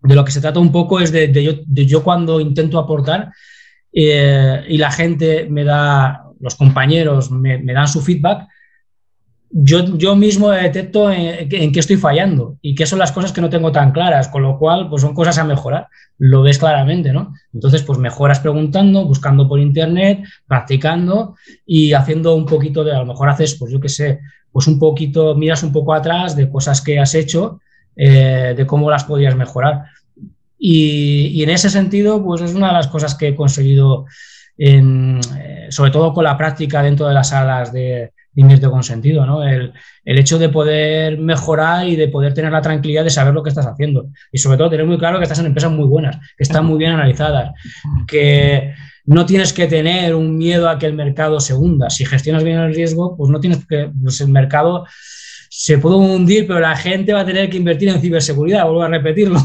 [0.00, 3.30] de lo que se trata un poco es de, yo, de yo, cuando intento aportar
[3.92, 8.46] eh, y la gente me da, los compañeros me dan su feedback,
[9.50, 13.50] yo, yo mismo detecto en, qué estoy fallando y qué son las cosas que no
[13.50, 17.32] tengo tan claras, con lo cual, pues son cosas a mejorar, lo ves claramente, ¿no?
[17.52, 23.06] Entonces, pues mejoras preguntando, buscando por internet, practicando y haciendo un poquito de, a lo
[23.06, 26.80] mejor haces, pues yo qué sé, pues un poquito, miras un poco atrás de cosas
[26.82, 27.60] que has hecho,
[27.94, 29.84] eh, de cómo las podrías mejorar.
[30.58, 34.06] Y, y, en ese sentido, pues es una de las cosas que he conseguido,
[34.58, 39.26] en, eh, sobre todo con la práctica dentro de las salas de invierte con sentido,
[39.26, 39.42] ¿no?
[39.42, 39.72] El,
[40.04, 43.48] el, hecho de poder mejorar y de poder tener la tranquilidad de saber lo que
[43.48, 44.10] estás haciendo.
[44.30, 46.78] Y sobre todo tener muy claro que estás en empresas muy buenas, que están muy
[46.78, 47.52] bien analizadas,
[48.06, 48.74] que
[49.06, 51.90] no tienes que tener un miedo a que el mercado se hunda.
[51.90, 54.84] Si gestionas bien el riesgo, pues no tienes que, pues el mercado
[55.48, 58.88] se puede hundir, pero la gente va a tener que invertir en ciberseguridad, vuelvo a
[58.88, 59.40] repetirlo.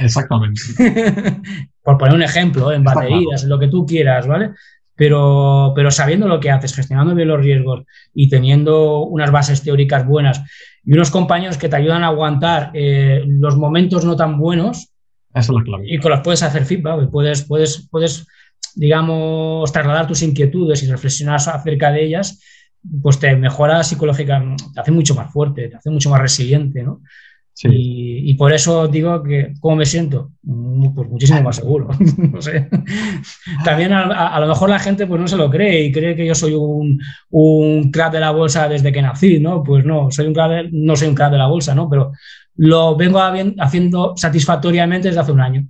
[0.00, 0.60] Exactamente.
[1.82, 4.52] Por poner un ejemplo, en baterías, en lo que tú quieras, ¿vale?
[4.96, 10.06] Pero, pero sabiendo lo que haces, gestionando bien los riesgos y teniendo unas bases teóricas
[10.06, 10.42] buenas
[10.84, 14.92] y unos compañeros que te ayudan a aguantar eh, los momentos no tan buenos,
[15.34, 15.84] Eso es la clave.
[15.86, 18.26] y que los puedes hacer feedback, puedes, puedes, puedes,
[18.76, 22.40] digamos, trasladar tus inquietudes y reflexionar acerca de ellas,
[23.02, 27.00] pues te mejora psicológicamente, te hace mucho más fuerte, te hace mucho más resiliente, ¿no?
[27.62, 30.32] Y, por eso digo que, ¿cómo me siento?
[30.42, 31.88] Mm, pues muchísimo más seguro.
[32.16, 32.68] no sé.
[33.64, 36.34] También a, lo mejor la gente pues no se lo cree y cree que yo
[36.34, 39.62] soy un, un crack de la bolsa desde que nací, ¿no?
[39.62, 41.88] Pues no, soy un crack no soy un crack de la bolsa, ¿no?
[41.88, 42.12] Pero
[42.56, 45.66] lo vengo haciendo satisfactoriamente desde hace un año.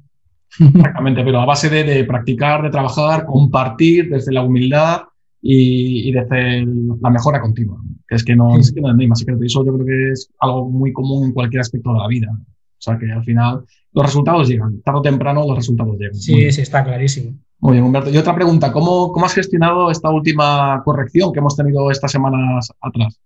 [0.58, 5.02] Exactamente, pero a base de, de practicar, de trabajar, compartir desde la humildad
[5.42, 6.64] y, y desde
[7.00, 7.78] la mejora continua.
[8.14, 9.42] Es que no, es que no hay más secreto.
[9.42, 12.28] Y eso yo creo que es algo muy común en cualquier aspecto de la vida.
[12.32, 14.80] O sea que al final los resultados llegan.
[14.82, 16.14] Tarde o temprano los resultados llegan.
[16.14, 17.34] Sí, sí, está clarísimo.
[17.60, 18.10] Muy bien, Humberto.
[18.10, 22.70] Y otra pregunta, ¿cómo, ¿cómo has gestionado esta última corrección que hemos tenido estas semanas
[22.80, 23.18] atrás?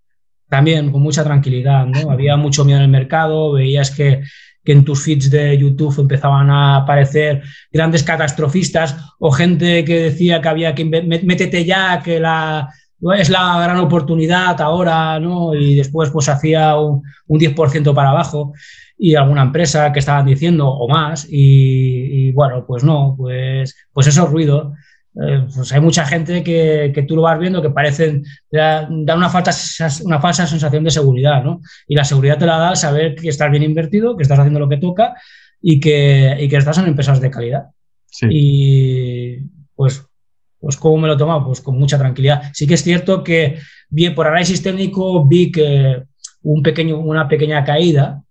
[0.48, 2.10] También con mucha tranquilidad, ¿no?
[2.10, 4.22] Había mucho miedo en el mercado, veías que
[4.68, 10.42] que en tus feeds de YouTube empezaban a aparecer grandes catastrofistas o gente que decía
[10.42, 12.68] que había que métete ya, que la,
[13.16, 15.54] es la gran oportunidad ahora, ¿no?
[15.54, 18.52] Y después pues hacía un, un 10% para abajo
[18.98, 24.06] y alguna empresa que estaban diciendo o más y, y bueno, pues no, pues, pues
[24.08, 24.74] eso es ruido.
[25.20, 29.28] Eh, pues hay mucha gente que, que, tú lo vas viendo que parecen, dan una,
[29.28, 29.50] falta,
[30.04, 31.60] una falsa sensación de seguridad, ¿no?
[31.88, 34.60] Y la seguridad te la da al saber que estás bien invertido, que estás haciendo
[34.60, 35.14] lo que toca
[35.60, 37.64] y que, y que estás en empresas de calidad.
[38.06, 38.26] Sí.
[38.30, 39.38] Y
[39.74, 40.04] pues,
[40.60, 41.44] pues, ¿cómo me lo he tomado?
[41.46, 42.50] Pues con mucha tranquilidad.
[42.52, 46.02] Sí que es cierto que, bien, por análisis técnico vi que
[46.42, 48.22] un pequeño, una pequeña caída,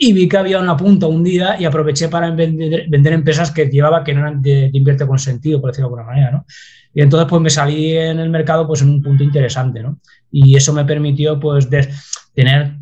[0.00, 4.04] y vi que había una punta hundida y aproveché para vender, vender empresas que llevaba
[4.04, 6.46] que no eran de, de invierte con sentido, por decirlo de alguna manera, ¿no?
[6.94, 9.98] Y entonces pues me salí en el mercado pues en un punto interesante, ¿no?
[10.30, 11.88] Y eso me permitió pues de
[12.32, 12.76] tener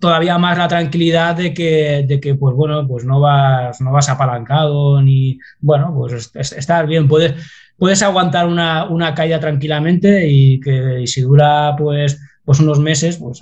[0.00, 4.08] todavía más la tranquilidad de que, de que pues bueno, pues no vas, no vas
[4.08, 7.34] apalancado ni, bueno, pues estar bien, puedes,
[7.82, 13.16] puedes aguantar una, una caída tranquilamente y que y si dura pues, pues unos meses,
[13.16, 13.40] pues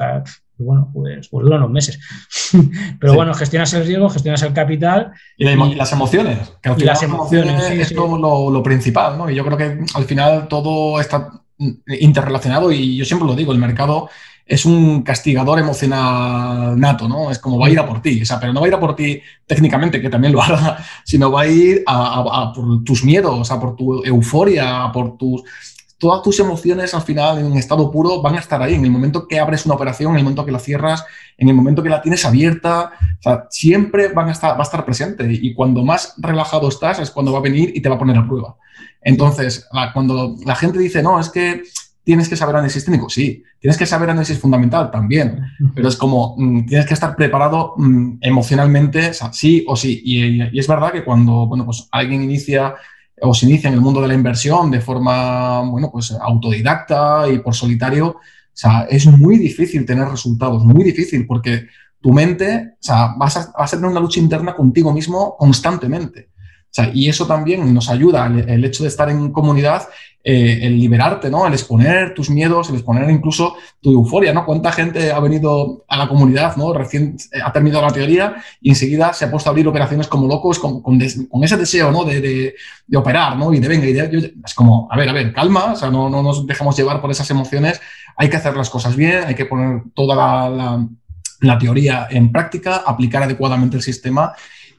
[0.56, 2.00] bueno, pues, pues duran unos meses.
[2.98, 5.12] Pero bueno, gestionas el riesgo, gestionas el capital.
[5.36, 6.54] Y, las emociones.
[6.62, 9.28] Que y las emociones, es lo, lo, principal, ¿no?
[9.28, 11.28] Y yo creo que al final todo está
[11.86, 14.08] interrelacionado y yo siempre lo digo, el mercado
[14.50, 17.30] es un castigador emocional nato, ¿no?
[17.30, 18.74] Es como va a ir a por ti, o sea, pero no va a ir
[18.74, 23.04] a por ti técnicamente, que también lo hará, sino va a ir a, por tus
[23.04, 25.44] miedos, a por tu euforia, a por tus
[25.98, 28.74] todas tus emociones al final en estado puro van a estar ahí.
[28.74, 31.04] En el momento que abres una operación, en el momento que la cierras,
[31.36, 32.90] en el momento que la tienes abierta,
[33.50, 35.28] siempre van a estar, va a estar presente.
[35.30, 38.16] Y cuando más relajado estás es cuando va a venir y te va a poner
[38.16, 38.56] a prueba.
[39.02, 41.62] Entonces, cuando la gente dice, no, es que
[42.04, 43.42] tienes que saber análisis técnico, sí.
[43.58, 45.40] Tienes que saber análisis fundamental también.
[45.74, 50.00] Pero es como, mm, tienes que estar preparado mm, emocionalmente, sí o sí.
[50.04, 52.74] Y, y, es verdad que cuando, bueno, pues alguien inicia
[53.22, 57.38] o se inicia en el mundo de la inversión de forma, bueno, pues autodidacta y
[57.38, 58.18] por solitario, o
[58.52, 61.66] sea, es muy difícil tener resultados, muy difícil, porque
[62.00, 66.30] tu mente, o sea, vas a, vas a tener una lucha interna contigo mismo constantemente.
[66.92, 69.88] Y eso también nos ayuda, el, hecho de estar en comunidad,
[70.22, 71.46] eh, el liberarte, ¿no?
[71.46, 74.44] El exponer tus miedos, el exponer incluso tu euforia, ¿no?
[74.44, 76.72] ¿Cuánta gente ha venido a la comunidad, ¿no?
[76.72, 80.28] Recién eh, ha terminado la teoría y enseguida se ha puesto a abrir operaciones como
[80.28, 82.04] locos con, con, ese deseo, ¿no?
[82.04, 83.52] De, de, operar, ¿no?
[83.52, 86.08] Y de venga, y de, es como, a ver, a ver, calma, o sea, no,
[86.08, 87.80] no nos dejemos llevar por esas emociones,
[88.16, 90.86] hay que hacer las cosas bien, hay que poner toda la,
[91.40, 94.34] la teoría en práctica, aplicar adecuadamente el sistema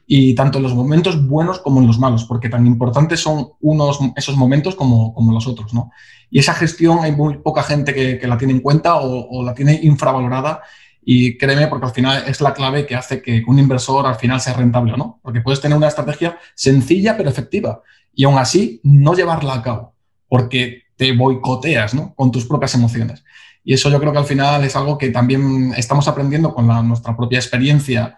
[0.06, 3.98] y tanto en los momentos buenos como en los malos, porque tan importantes son unos,
[4.16, 5.72] esos momentos como, como los otros.
[5.72, 5.90] ¿no?
[6.30, 9.54] Y esa gestión hay muy poca gente que, que la tiene en cuenta o, la
[9.54, 10.62] tiene infravalorada
[11.04, 14.40] y créeme, porque al final es la clave que hace que un inversor al final
[14.40, 17.82] sea rentable o no, porque puedes tener una estrategia sencilla pero efectiva
[18.14, 19.94] y aún así no llevarla a cabo,
[20.28, 22.14] porque te boicoteas ¿no?
[22.14, 23.24] con tus propias emociones.
[23.64, 26.82] Y eso yo creo que al final es algo que también estamos aprendiendo con la,
[26.82, 28.16] nuestra propia experiencia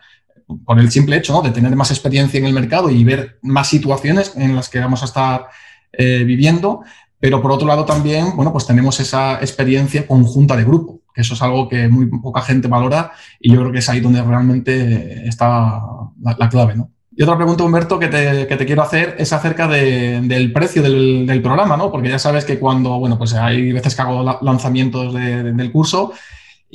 [0.64, 4.32] por el simple hecho de tener más experiencia en el mercado y ver más situaciones
[4.36, 5.46] en las que vamos a estar
[5.92, 6.82] eh, viviendo,
[7.18, 11.34] pero por otro lado también, bueno, pues tenemos esa experiencia conjunta de grupo, que eso
[11.34, 15.26] es algo que muy poca gente valora y yo creo que es ahí donde realmente
[15.26, 15.80] está
[16.20, 16.90] la, clave, ¿no?
[17.16, 20.82] Y otra pregunta, Humberto, que te, que te quiero hacer es acerca de, del precio
[20.82, 21.92] del, programa, ¿no?
[21.92, 26.12] Porque ya sabes que cuando, bueno, pues hay veces que hago lanzamientos de, del curso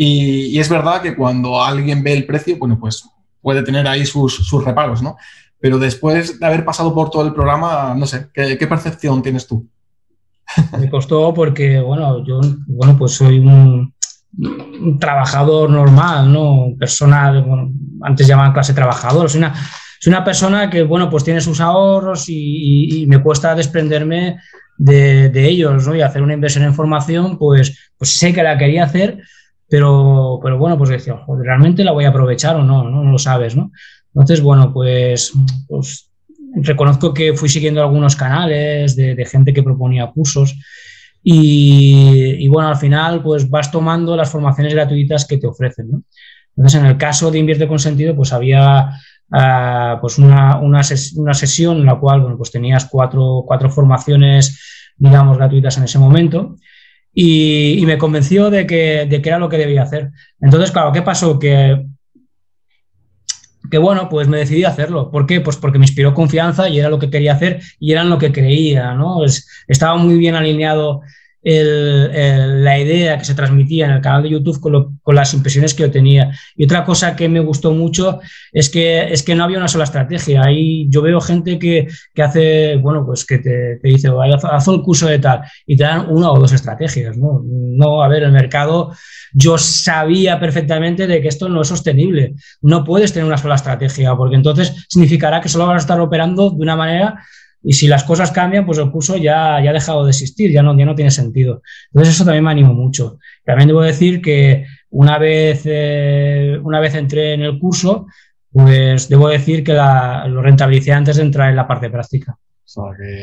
[0.02, 3.04] y, es verdad que cuando alguien ve el precio, bueno, pues
[3.42, 5.18] puede tener ahí sus, reparos, ¿no?
[5.60, 9.48] Pero después de haber pasado por todo el programa, no sé, ¿qué, qué percepción tienes
[9.48, 9.68] tú?
[10.80, 13.94] Me costó porque, bueno, yo, bueno, pues soy un,
[15.00, 16.74] trabajador normal, ¿no?
[16.78, 17.72] Persona, bueno,
[18.02, 19.54] antes llamaban clase trabajador, soy una,
[20.00, 24.38] soy una persona que, bueno, pues tiene sus ahorros y me cuesta desprenderme
[24.80, 25.94] de, de, ellos, ¿no?
[25.94, 29.22] Y hacer una inversión en formación, pues, pues sé que la quería hacer,
[29.70, 32.90] pero, pero bueno, pues decía, ¿realmente la voy a aprovechar o no?
[32.90, 33.72] No, lo sabes, ¿no?
[34.08, 35.32] Entonces, bueno, pues,
[35.68, 36.10] pues,
[36.56, 40.56] reconozco que fui siguiendo algunos canales de, gente que proponía cursos
[41.22, 46.02] y, bueno, al final, pues vas tomando las formaciones gratuitas que te ofrecen, ¿no?
[46.56, 48.90] Entonces, en el caso de Invierte con Sentido, pues había
[49.32, 55.38] uh, pues una, una, sesión en la cual, bueno, pues tenías cuatro, cuatro formaciones, digamos,
[55.38, 56.56] gratuitas en ese momento
[57.14, 60.12] y, me convenció de que, de que, era lo que debía hacer.
[60.40, 61.40] Entonces, claro, ¿qué pasó?
[61.40, 61.86] Que,
[63.70, 65.12] que bueno, pues me decidí a hacerlo.
[65.12, 65.42] ¿Por qué?
[65.42, 68.18] Pues porque me inspiró confianza y era lo que quería hacer y era en lo
[68.18, 69.24] que creía, ¿no?
[69.26, 71.02] Es, estaba muy bien alineado
[71.42, 75.92] la idea que se transmitía en el canal de YouTube con, las impresiones que yo
[75.92, 76.32] tenía.
[76.56, 78.20] Y otra cosa que me gustó mucho
[78.52, 80.44] es que, es que no había una sola estrategia.
[80.44, 81.88] Ahí yo veo gente que,
[82.22, 84.10] hace, bueno, pues que te, dice,
[84.52, 87.18] haz el curso de tal y te dan una o dos estrategias.
[87.18, 87.42] ¿no?
[87.44, 88.94] no, a ver, el mercado,
[89.34, 92.36] yo sabía perfectamente de que esto no es sostenible.
[92.62, 96.50] No puedes tener una sola estrategia porque entonces significará que solo vas a estar operando
[96.50, 97.24] de una manera
[97.62, 100.64] y si las cosas cambian, pues el curso ya, ya ha dejado de existir, ya
[100.64, 101.62] no, ya no tiene sentido.
[101.92, 103.20] Entonces eso también me animó mucho.
[103.44, 108.08] También debo decir que una vez, eh, una vez entré en el curso,
[108.52, 112.38] pues debo decir que la, lo rentabilicé antes de entrar en la parte práctica.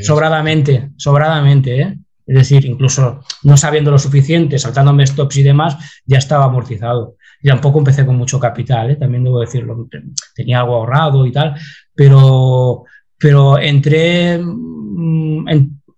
[0.03, 1.99] Sobradamente, sobradamente, ¿eh?
[2.27, 7.17] Es decir, incluso no sabiendo lo suficiente, saltándome stops y demás, ya estaba amortizado.
[7.41, 8.97] y tampoco empecé con mucho capital, ¿eh?
[8.97, 9.89] también debo decirlo,
[10.35, 11.55] tenía algo ahorrado y tal,
[11.95, 12.85] pero,
[13.19, 15.49] pero entré, mm,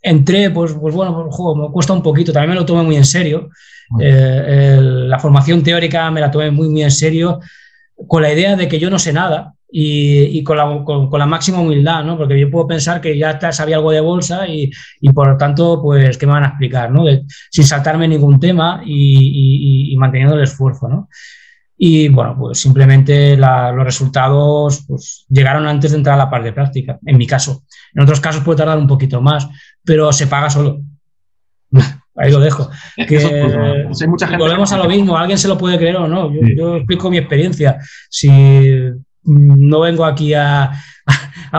[0.02, 2.96] entré pues, pues bueno, pues, juego, me cuesta un poquito, también me lo tomé muy
[2.96, 3.50] en serio,
[4.00, 7.40] eh, la formación teórica me la tomé muy, muy en serio,
[8.06, 11.60] con la idea de que yo no sé nada, y, con, la, con, la, máxima
[11.60, 12.16] humildad, ¿no?
[12.16, 15.82] Porque yo puedo pensar que ya sabía algo de bolsa y, y por lo tanto,
[15.82, 17.04] pues, ¿qué me van a explicar, ¿no?
[17.50, 21.08] sin saltarme ningún tema y, y, manteniendo el esfuerzo, ¿no?
[21.80, 26.52] Y bueno, pues simplemente los resultados pues, llegaron antes de entrar a la parte de
[26.52, 27.62] práctica, en mi caso.
[27.94, 29.48] En otros casos puede tardar un poquito más,
[29.84, 30.80] pero se paga solo.
[32.16, 32.68] Ahí lo dejo.
[33.08, 36.34] Que, pues, mucha gente volvemos a lo mismo, alguien se lo puede creer o no.
[36.34, 37.78] Yo, yo explico mi experiencia.
[38.10, 38.28] Si
[39.28, 40.72] no vengo aquí a,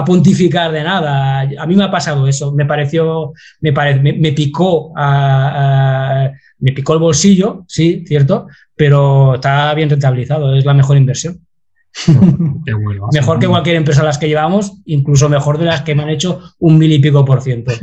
[0.06, 1.42] pontificar de nada.
[1.42, 2.52] A mí me ha pasado eso.
[2.54, 10.56] Me pareció, me, me, picó, me picó el bolsillo, sí, cierto, pero está bien rentabilizado.
[10.56, 11.40] Es la mejor inversión.
[13.14, 16.10] mejor que cualquier empresa a las que llevamos, incluso mejor de las que me han
[16.10, 17.74] hecho un mil y pico por ciento.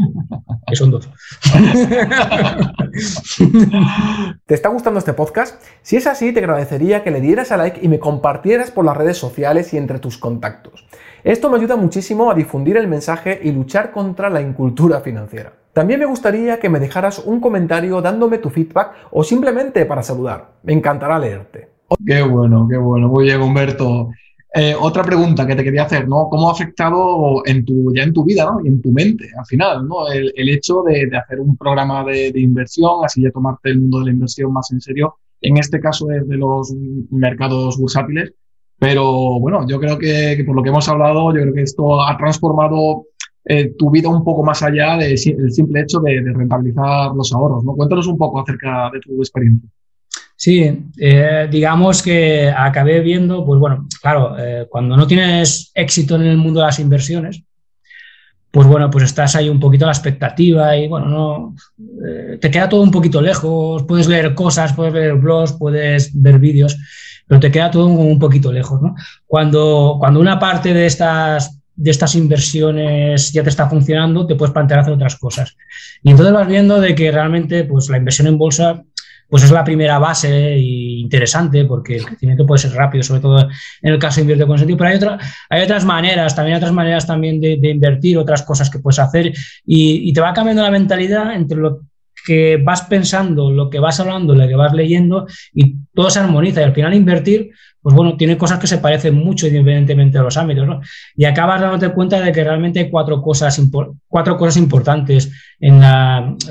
[0.66, 1.08] Que son dos.
[4.46, 5.62] ¿Te está gustando este podcast?
[5.82, 8.96] Si es así, te agradecería que le dieras a like y me compartieras por las
[8.96, 10.84] redes sociales y entre tus contactos.
[11.22, 15.52] Esto me ayuda muchísimo a difundir el mensaje y luchar contra la incultura financiera.
[15.72, 20.52] También me gustaría que me dejaras un comentario dándome tu feedback o simplemente para saludar.
[20.62, 21.75] Me encantará leerte.
[22.04, 23.08] Qué bueno, qué bueno.
[23.08, 24.10] Muy bien, Humberto.
[24.54, 26.28] Eh, otra pregunta que te quería hacer, ¿no?
[26.30, 28.64] ¿Cómo ha afectado en tu, ya en tu vida, ¿no?
[28.64, 30.08] Y en tu mente, al final, ¿no?
[30.08, 34.10] El, hecho de, hacer un programa de, inversión, así ya tomarte el mundo de la
[34.12, 36.72] inversión más en serio, en este caso de los
[37.10, 38.32] mercados bursátiles.
[38.78, 42.16] Pero bueno, yo creo que, por lo que hemos hablado, yo creo que esto ha
[42.16, 43.04] transformado
[43.44, 47.74] eh, tu vida un poco más allá del simple hecho de rentabilizar los ahorros, ¿no?
[47.74, 49.68] Cuéntanos un poco acerca de tu experiencia.
[50.36, 56.22] Sí, eh, digamos que acabé viendo, pues bueno, claro, eh, cuando no tienes éxito en
[56.22, 57.42] el mundo de las inversiones,
[58.50, 61.54] pues bueno, pues estás ahí un poquito la expectativa y bueno, no,
[62.06, 66.38] eh, te queda todo un poquito lejos, puedes leer cosas, puedes leer blogs, puedes ver
[66.38, 66.76] vídeos,
[67.26, 68.94] pero te queda todo un, poquito lejos, ¿no?
[69.26, 74.52] Cuando, cuando una parte de estas, de estas inversiones ya te está funcionando, te puedes
[74.52, 75.56] plantear hacer otras cosas.
[76.02, 78.82] Y entonces vas viendo de que realmente pues la inversión en bolsa
[79.28, 83.92] pues es la primera base interesante porque el crecimiento puede ser rápido, sobre todo en
[83.92, 85.18] el caso de invierte con sentido, pero hay, otra,
[85.48, 89.32] hay otras maneras, también hay otras maneras también de, invertir, otras cosas que puedes hacer
[89.64, 91.82] y, te va cambiando la mentalidad entre lo
[92.24, 96.60] que vas pensando, lo que vas hablando, lo que vas leyendo y todo se armoniza
[96.60, 97.50] y al final invertir
[97.86, 100.80] pues bueno, tiene cosas que se parecen mucho independientemente de los ámbitos, ¿no?
[101.14, 103.62] Y acabas dándote cuenta de que realmente hay cuatro cosas,
[104.08, 105.80] cuatro cosas importantes, en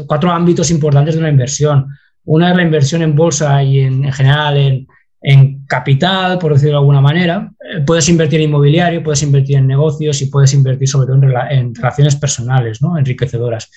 [0.08, 1.88] cuatro ámbitos importantes de una inversión.
[2.26, 4.86] Una es la inversión en bolsa y en, general
[5.22, 7.52] en, capital, por decirlo de alguna manera.
[7.60, 11.16] Eh, puedes invertir en inmobiliario, puedes invertir en negocios y puedes invertir sobre todo
[11.50, 12.98] en, relaciones personales, ¿no?
[12.98, 13.72] enriquecedoras.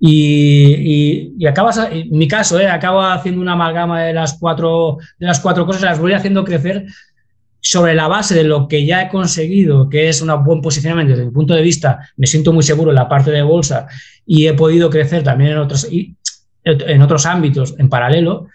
[0.00, 2.68] Y, y, acabas, en mi caso, ¿eh?
[2.68, 6.86] acabo haciendo una amalgama de las, cuatro, de las cuatro cosas, las voy haciendo crecer
[7.60, 11.26] sobre la base de lo que ya he conseguido, que es un buen posicionamiento desde
[11.26, 13.88] mi punto de vista, me siento muy seguro en la parte de bolsa
[14.24, 15.88] y he podido crecer también en otros,
[16.70, 18.48] en otros ámbitos en paralelo,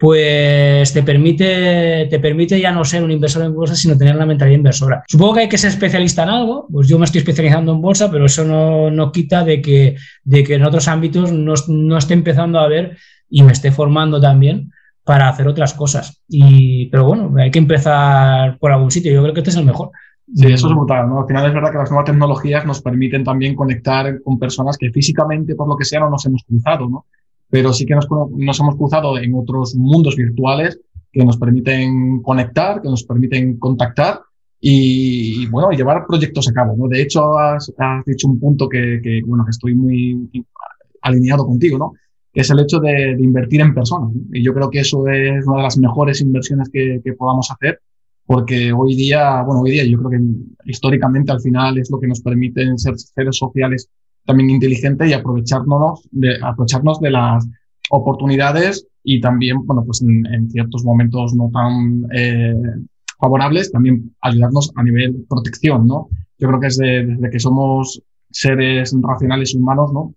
[0.00, 4.24] pues te permite, te permite ya no ser un inversor en bolsa, sino tener una
[4.24, 5.04] mentalidad inversora.
[5.06, 8.10] Supongo que hay que ser especialista en algo, pues yo me estoy especializando en bolsa,
[8.10, 12.14] pero eso no, no quita de que, de que en otros ámbitos no, no, esté
[12.14, 12.96] empezando a ver
[13.28, 14.72] y me esté formando también
[15.04, 16.22] para hacer otras cosas.
[16.26, 19.66] Y, pero bueno, hay que empezar por algún sitio, yo creo que este es el
[19.66, 19.90] mejor.
[20.34, 21.20] Sí, eso es brutal, ¿no?
[21.20, 24.90] Al final es verdad que las nuevas tecnologías nos permiten también conectar con personas que
[24.90, 27.04] físicamente, por lo que sea, no nos hemos cruzado, ¿no?
[27.50, 30.80] Pero sí que nos, nos hemos cruzado en otros mundos virtuales
[31.12, 34.20] que nos permiten conectar, que nos permiten contactar
[34.60, 36.76] y, bueno, llevar proyectos a cabo.
[36.76, 36.86] ¿no?
[36.86, 40.30] De hecho, has, has dicho un punto que, que, bueno, que estoy muy
[41.02, 41.92] alineado contigo, ¿no?
[42.32, 44.12] que es el hecho de, de invertir en personas.
[44.32, 47.80] Y yo creo que eso es una de las mejores inversiones que, que, podamos hacer,
[48.24, 52.06] porque hoy día, bueno, hoy día yo creo que históricamente al final es lo que
[52.06, 53.88] nos permite ser seres sociales
[54.24, 57.46] también inteligente y aprovecharnos de, aprovecharnos de las
[57.90, 62.54] oportunidades y también, bueno, pues en, ciertos momentos no tan eh,
[63.18, 66.08] favorables, también ayudarnos a nivel protección, ¿no?
[66.38, 70.14] Yo creo que es desde que somos seres racionales y humanos, ¿no?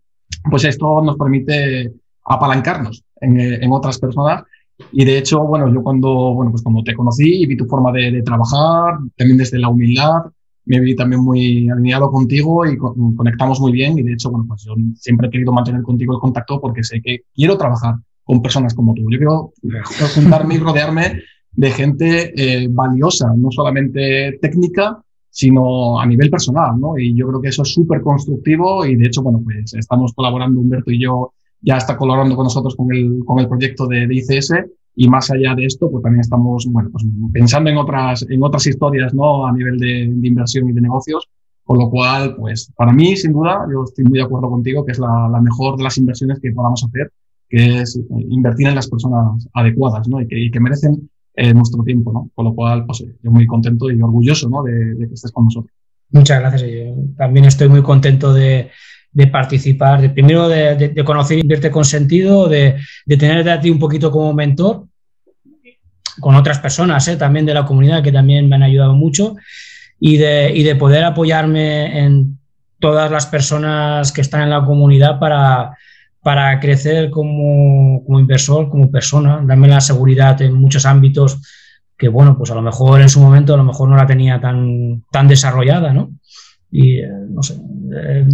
[0.50, 1.92] Pues esto nos permite
[2.26, 4.44] apalancarnos en, en, otras personas.
[4.92, 7.92] Y de hecho, bueno, yo cuando, bueno, pues cuando te conocí y vi tu forma
[7.92, 10.24] de, de trabajar, también desde la humildad,
[10.66, 13.98] me vi también muy alineado contigo y conectamos muy bien.
[13.98, 17.02] Y de hecho, bueno, pues yo siempre he querido mantener contigo el contacto porque sé
[17.02, 19.04] que quiero trabajar con personas como tú.
[19.10, 19.54] Yo quiero
[20.16, 26.98] juntarme y rodearme de gente eh, valiosa, no solamente técnica, sino a nivel personal, ¿no?
[26.98, 30.60] Y yo creo que eso es súper constructivo y de hecho, bueno, pues estamos colaborando,
[30.60, 34.16] Humberto y yo, ya está colaborando con nosotros con el, con el proyecto de, de
[34.16, 34.54] ICS
[34.96, 38.68] y más allá de esto, pues también estamos, bueno, pues pensando en otras, en otras
[38.68, 39.48] historias, ¿no?
[39.48, 41.28] A nivel de, de inversión y de negocios,
[41.64, 44.92] con lo cual, pues para mí, sin duda, yo estoy muy de acuerdo contigo que
[44.92, 47.12] es la, la mejor de las inversiones que podamos hacer,
[47.50, 50.22] que es invertir en las personas adecuadas, ¿no?
[50.22, 52.30] Y que, y que merecen eh, nuestro tiempo, ¿no?
[52.36, 54.62] Con lo cual, pues yo muy contento y orgulloso, ¿no?
[54.64, 55.74] De, de que estés con nosotros.
[56.12, 56.62] Muchas gracias.
[56.62, 58.70] Yo también estoy muy contento de,
[59.14, 63.60] de participar, de primero de, de, de, conocer Invierte con Sentido, de, de tenerte a
[63.60, 64.86] ti un poquito como mentor,
[66.20, 67.16] con otras personas ¿eh?
[67.16, 69.36] también de la comunidad que también me han ayudado mucho,
[70.00, 72.40] y de, y de poder apoyarme en
[72.80, 75.78] todas las personas que están en la comunidad para,
[76.22, 81.40] para crecer como, como, inversor, como persona, darme la seguridad en muchos ámbitos
[81.98, 84.42] que, bueno, pues a lo mejor en su momento a lo mejor no la tenía
[84.42, 86.12] tan, tan desarrollada, ¿no?
[86.72, 87.56] Y, eh, no sé,
[87.96, 88.28] eh,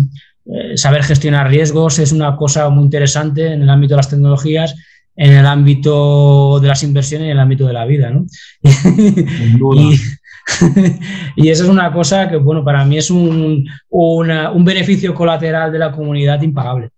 [0.54, 4.76] eh, saber gestionar riesgos es una cosa muy interesante en el ámbito de las tecnologías,
[5.16, 8.26] en el ámbito de las inversiones y en el ámbito de la vida, ¿no?
[8.64, 10.00] y,
[11.36, 15.72] y eso es una cosa que, bueno, para mí es un, una, un beneficio colateral
[15.72, 16.90] de la comunidad impagable.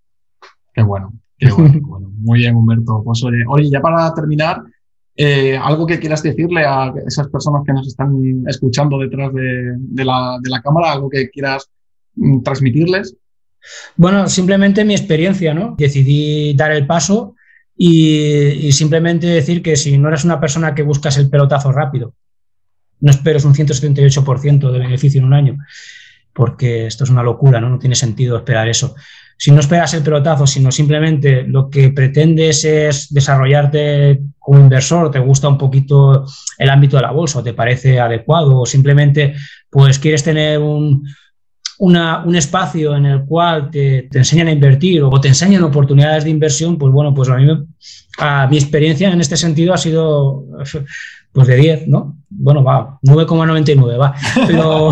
[0.73, 2.11] Qué bueno, qué bueno, qué bueno.
[2.17, 3.01] Muy bien, Humberto.
[3.03, 4.61] Pues oye, oye ya para terminar,
[5.15, 10.05] eh, algo que quieras decirle a esas personas que nos están escuchando detrás de, de,
[10.05, 11.69] la, de la, cámara, algo que quieras
[12.15, 13.15] mm, transmitirles.
[13.95, 15.75] Bueno, simplemente mi experiencia, ¿no?
[15.77, 17.35] Decidí dar el paso
[17.75, 22.13] y, simplemente decir que si no eres una persona que buscas el pelotazo rápido,
[22.99, 25.57] no esperes un 178% de beneficio en un año,
[26.33, 27.69] porque esto es una locura, ¿no?
[27.69, 28.95] No tiene sentido esperar eso.
[29.37, 35.17] Si no esperas el pelotazo, sino simplemente lo que pretendes es desarrollarte como inversor, te
[35.17, 36.27] gusta un poquito
[36.59, 39.33] el ámbito de la bolsa, te parece adecuado, o simplemente
[39.71, 41.03] pues quieres tener un,
[41.81, 46.29] una, un espacio en el cual te, enseñan a invertir o te enseñan oportunidades de
[46.29, 47.47] inversión, pues bueno, pues a mí
[48.19, 50.45] a mi experiencia en este sentido ha sido
[51.31, 52.19] pues de 10, ¿no?
[52.29, 54.13] Bueno, va, 9,99, va.
[54.45, 54.91] Pero,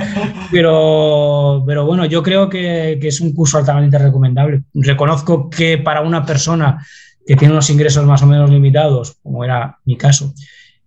[0.50, 4.62] pero, pero bueno, yo creo que, es un curso altamente recomendable.
[4.72, 6.82] Reconozco que para una persona
[7.26, 10.32] que tiene unos ingresos más o menos limitados, como era mi caso,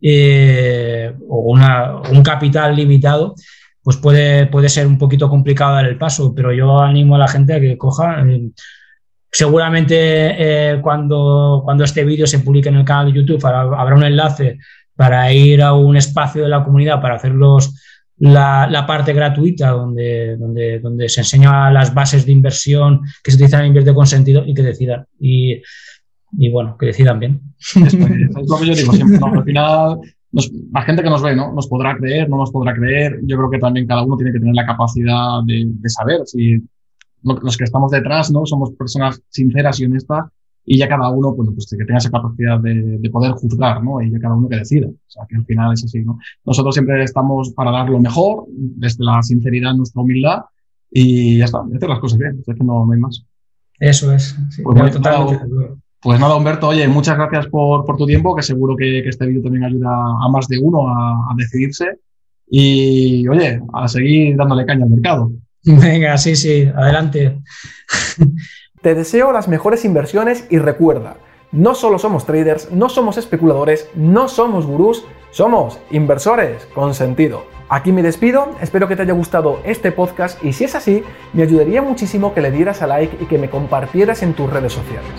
[0.01, 3.35] eh, o un capital limitado,
[3.85, 7.27] pues puede, puede ser un poquito complicado dar el paso, pero yo animo a la
[7.27, 8.19] gente a que coja.
[8.27, 8.49] Eh,
[9.31, 14.03] seguramente eh, cuando, cuando este vídeo se publique en el canal de YouTube habrá un
[14.03, 14.57] enlace
[14.95, 17.35] para ir a un espacio de la comunidad para hacer
[18.17, 23.37] la, la, parte gratuita donde, donde, donde se enseña las bases de inversión que se
[23.37, 25.05] utilizan en Invierte con Sentido y que decidan.
[25.19, 25.61] Y,
[26.39, 27.39] y bueno, que decidan bien.
[27.59, 29.27] Es, es lo que yo digo siempre, ¿no?
[29.27, 29.99] Al final,
[30.35, 31.53] nos, la gente que nos ve, ¿no?
[31.53, 33.19] Nos podrá creer, no nos podrá creer.
[33.23, 36.61] Yo creo que también cada uno tiene que tener la capacidad de, de saber si
[37.23, 38.45] los que estamos detrás, ¿no?
[38.45, 40.25] Somos personas sinceras y honestas
[40.65, 44.01] y ya cada uno, bueno, pues que tenga esa capacidad de, de, poder juzgar, ¿no?
[44.01, 44.87] Y ya cada uno que decida.
[44.87, 46.19] O sea, que al final es así, ¿no?
[46.43, 50.41] Nosotros siempre estamos para dar lo mejor, desde la sinceridad, nuestra humildad,
[50.91, 53.23] y ya está, hacer las cosas bien, es que no, no hay más.
[53.79, 58.05] Eso es, sí, pues, bueno, totalmente pues nada, Humberto, oye, muchas gracias por, por tu
[58.05, 61.35] tiempo, que seguro que, que este vídeo también ayuda a más de uno a, a
[61.35, 61.97] decidirse.
[62.47, 65.31] Y, oye, a seguir dándole caña al mercado.
[65.63, 67.39] Venga, sí, sí, adelante.
[68.83, 71.17] Te deseo las mejores inversiones y recuerda,
[71.51, 77.47] no solo somos traders, no somos especuladores, no somos gurús, somos inversores con sentido.
[77.67, 81.03] Aquí me despido, espero que te haya gustado este podcast y si es así,
[81.33, 84.73] me ayudaría muchísimo que le dieras a like y que me compartieras en tus redes
[84.73, 85.09] sociales.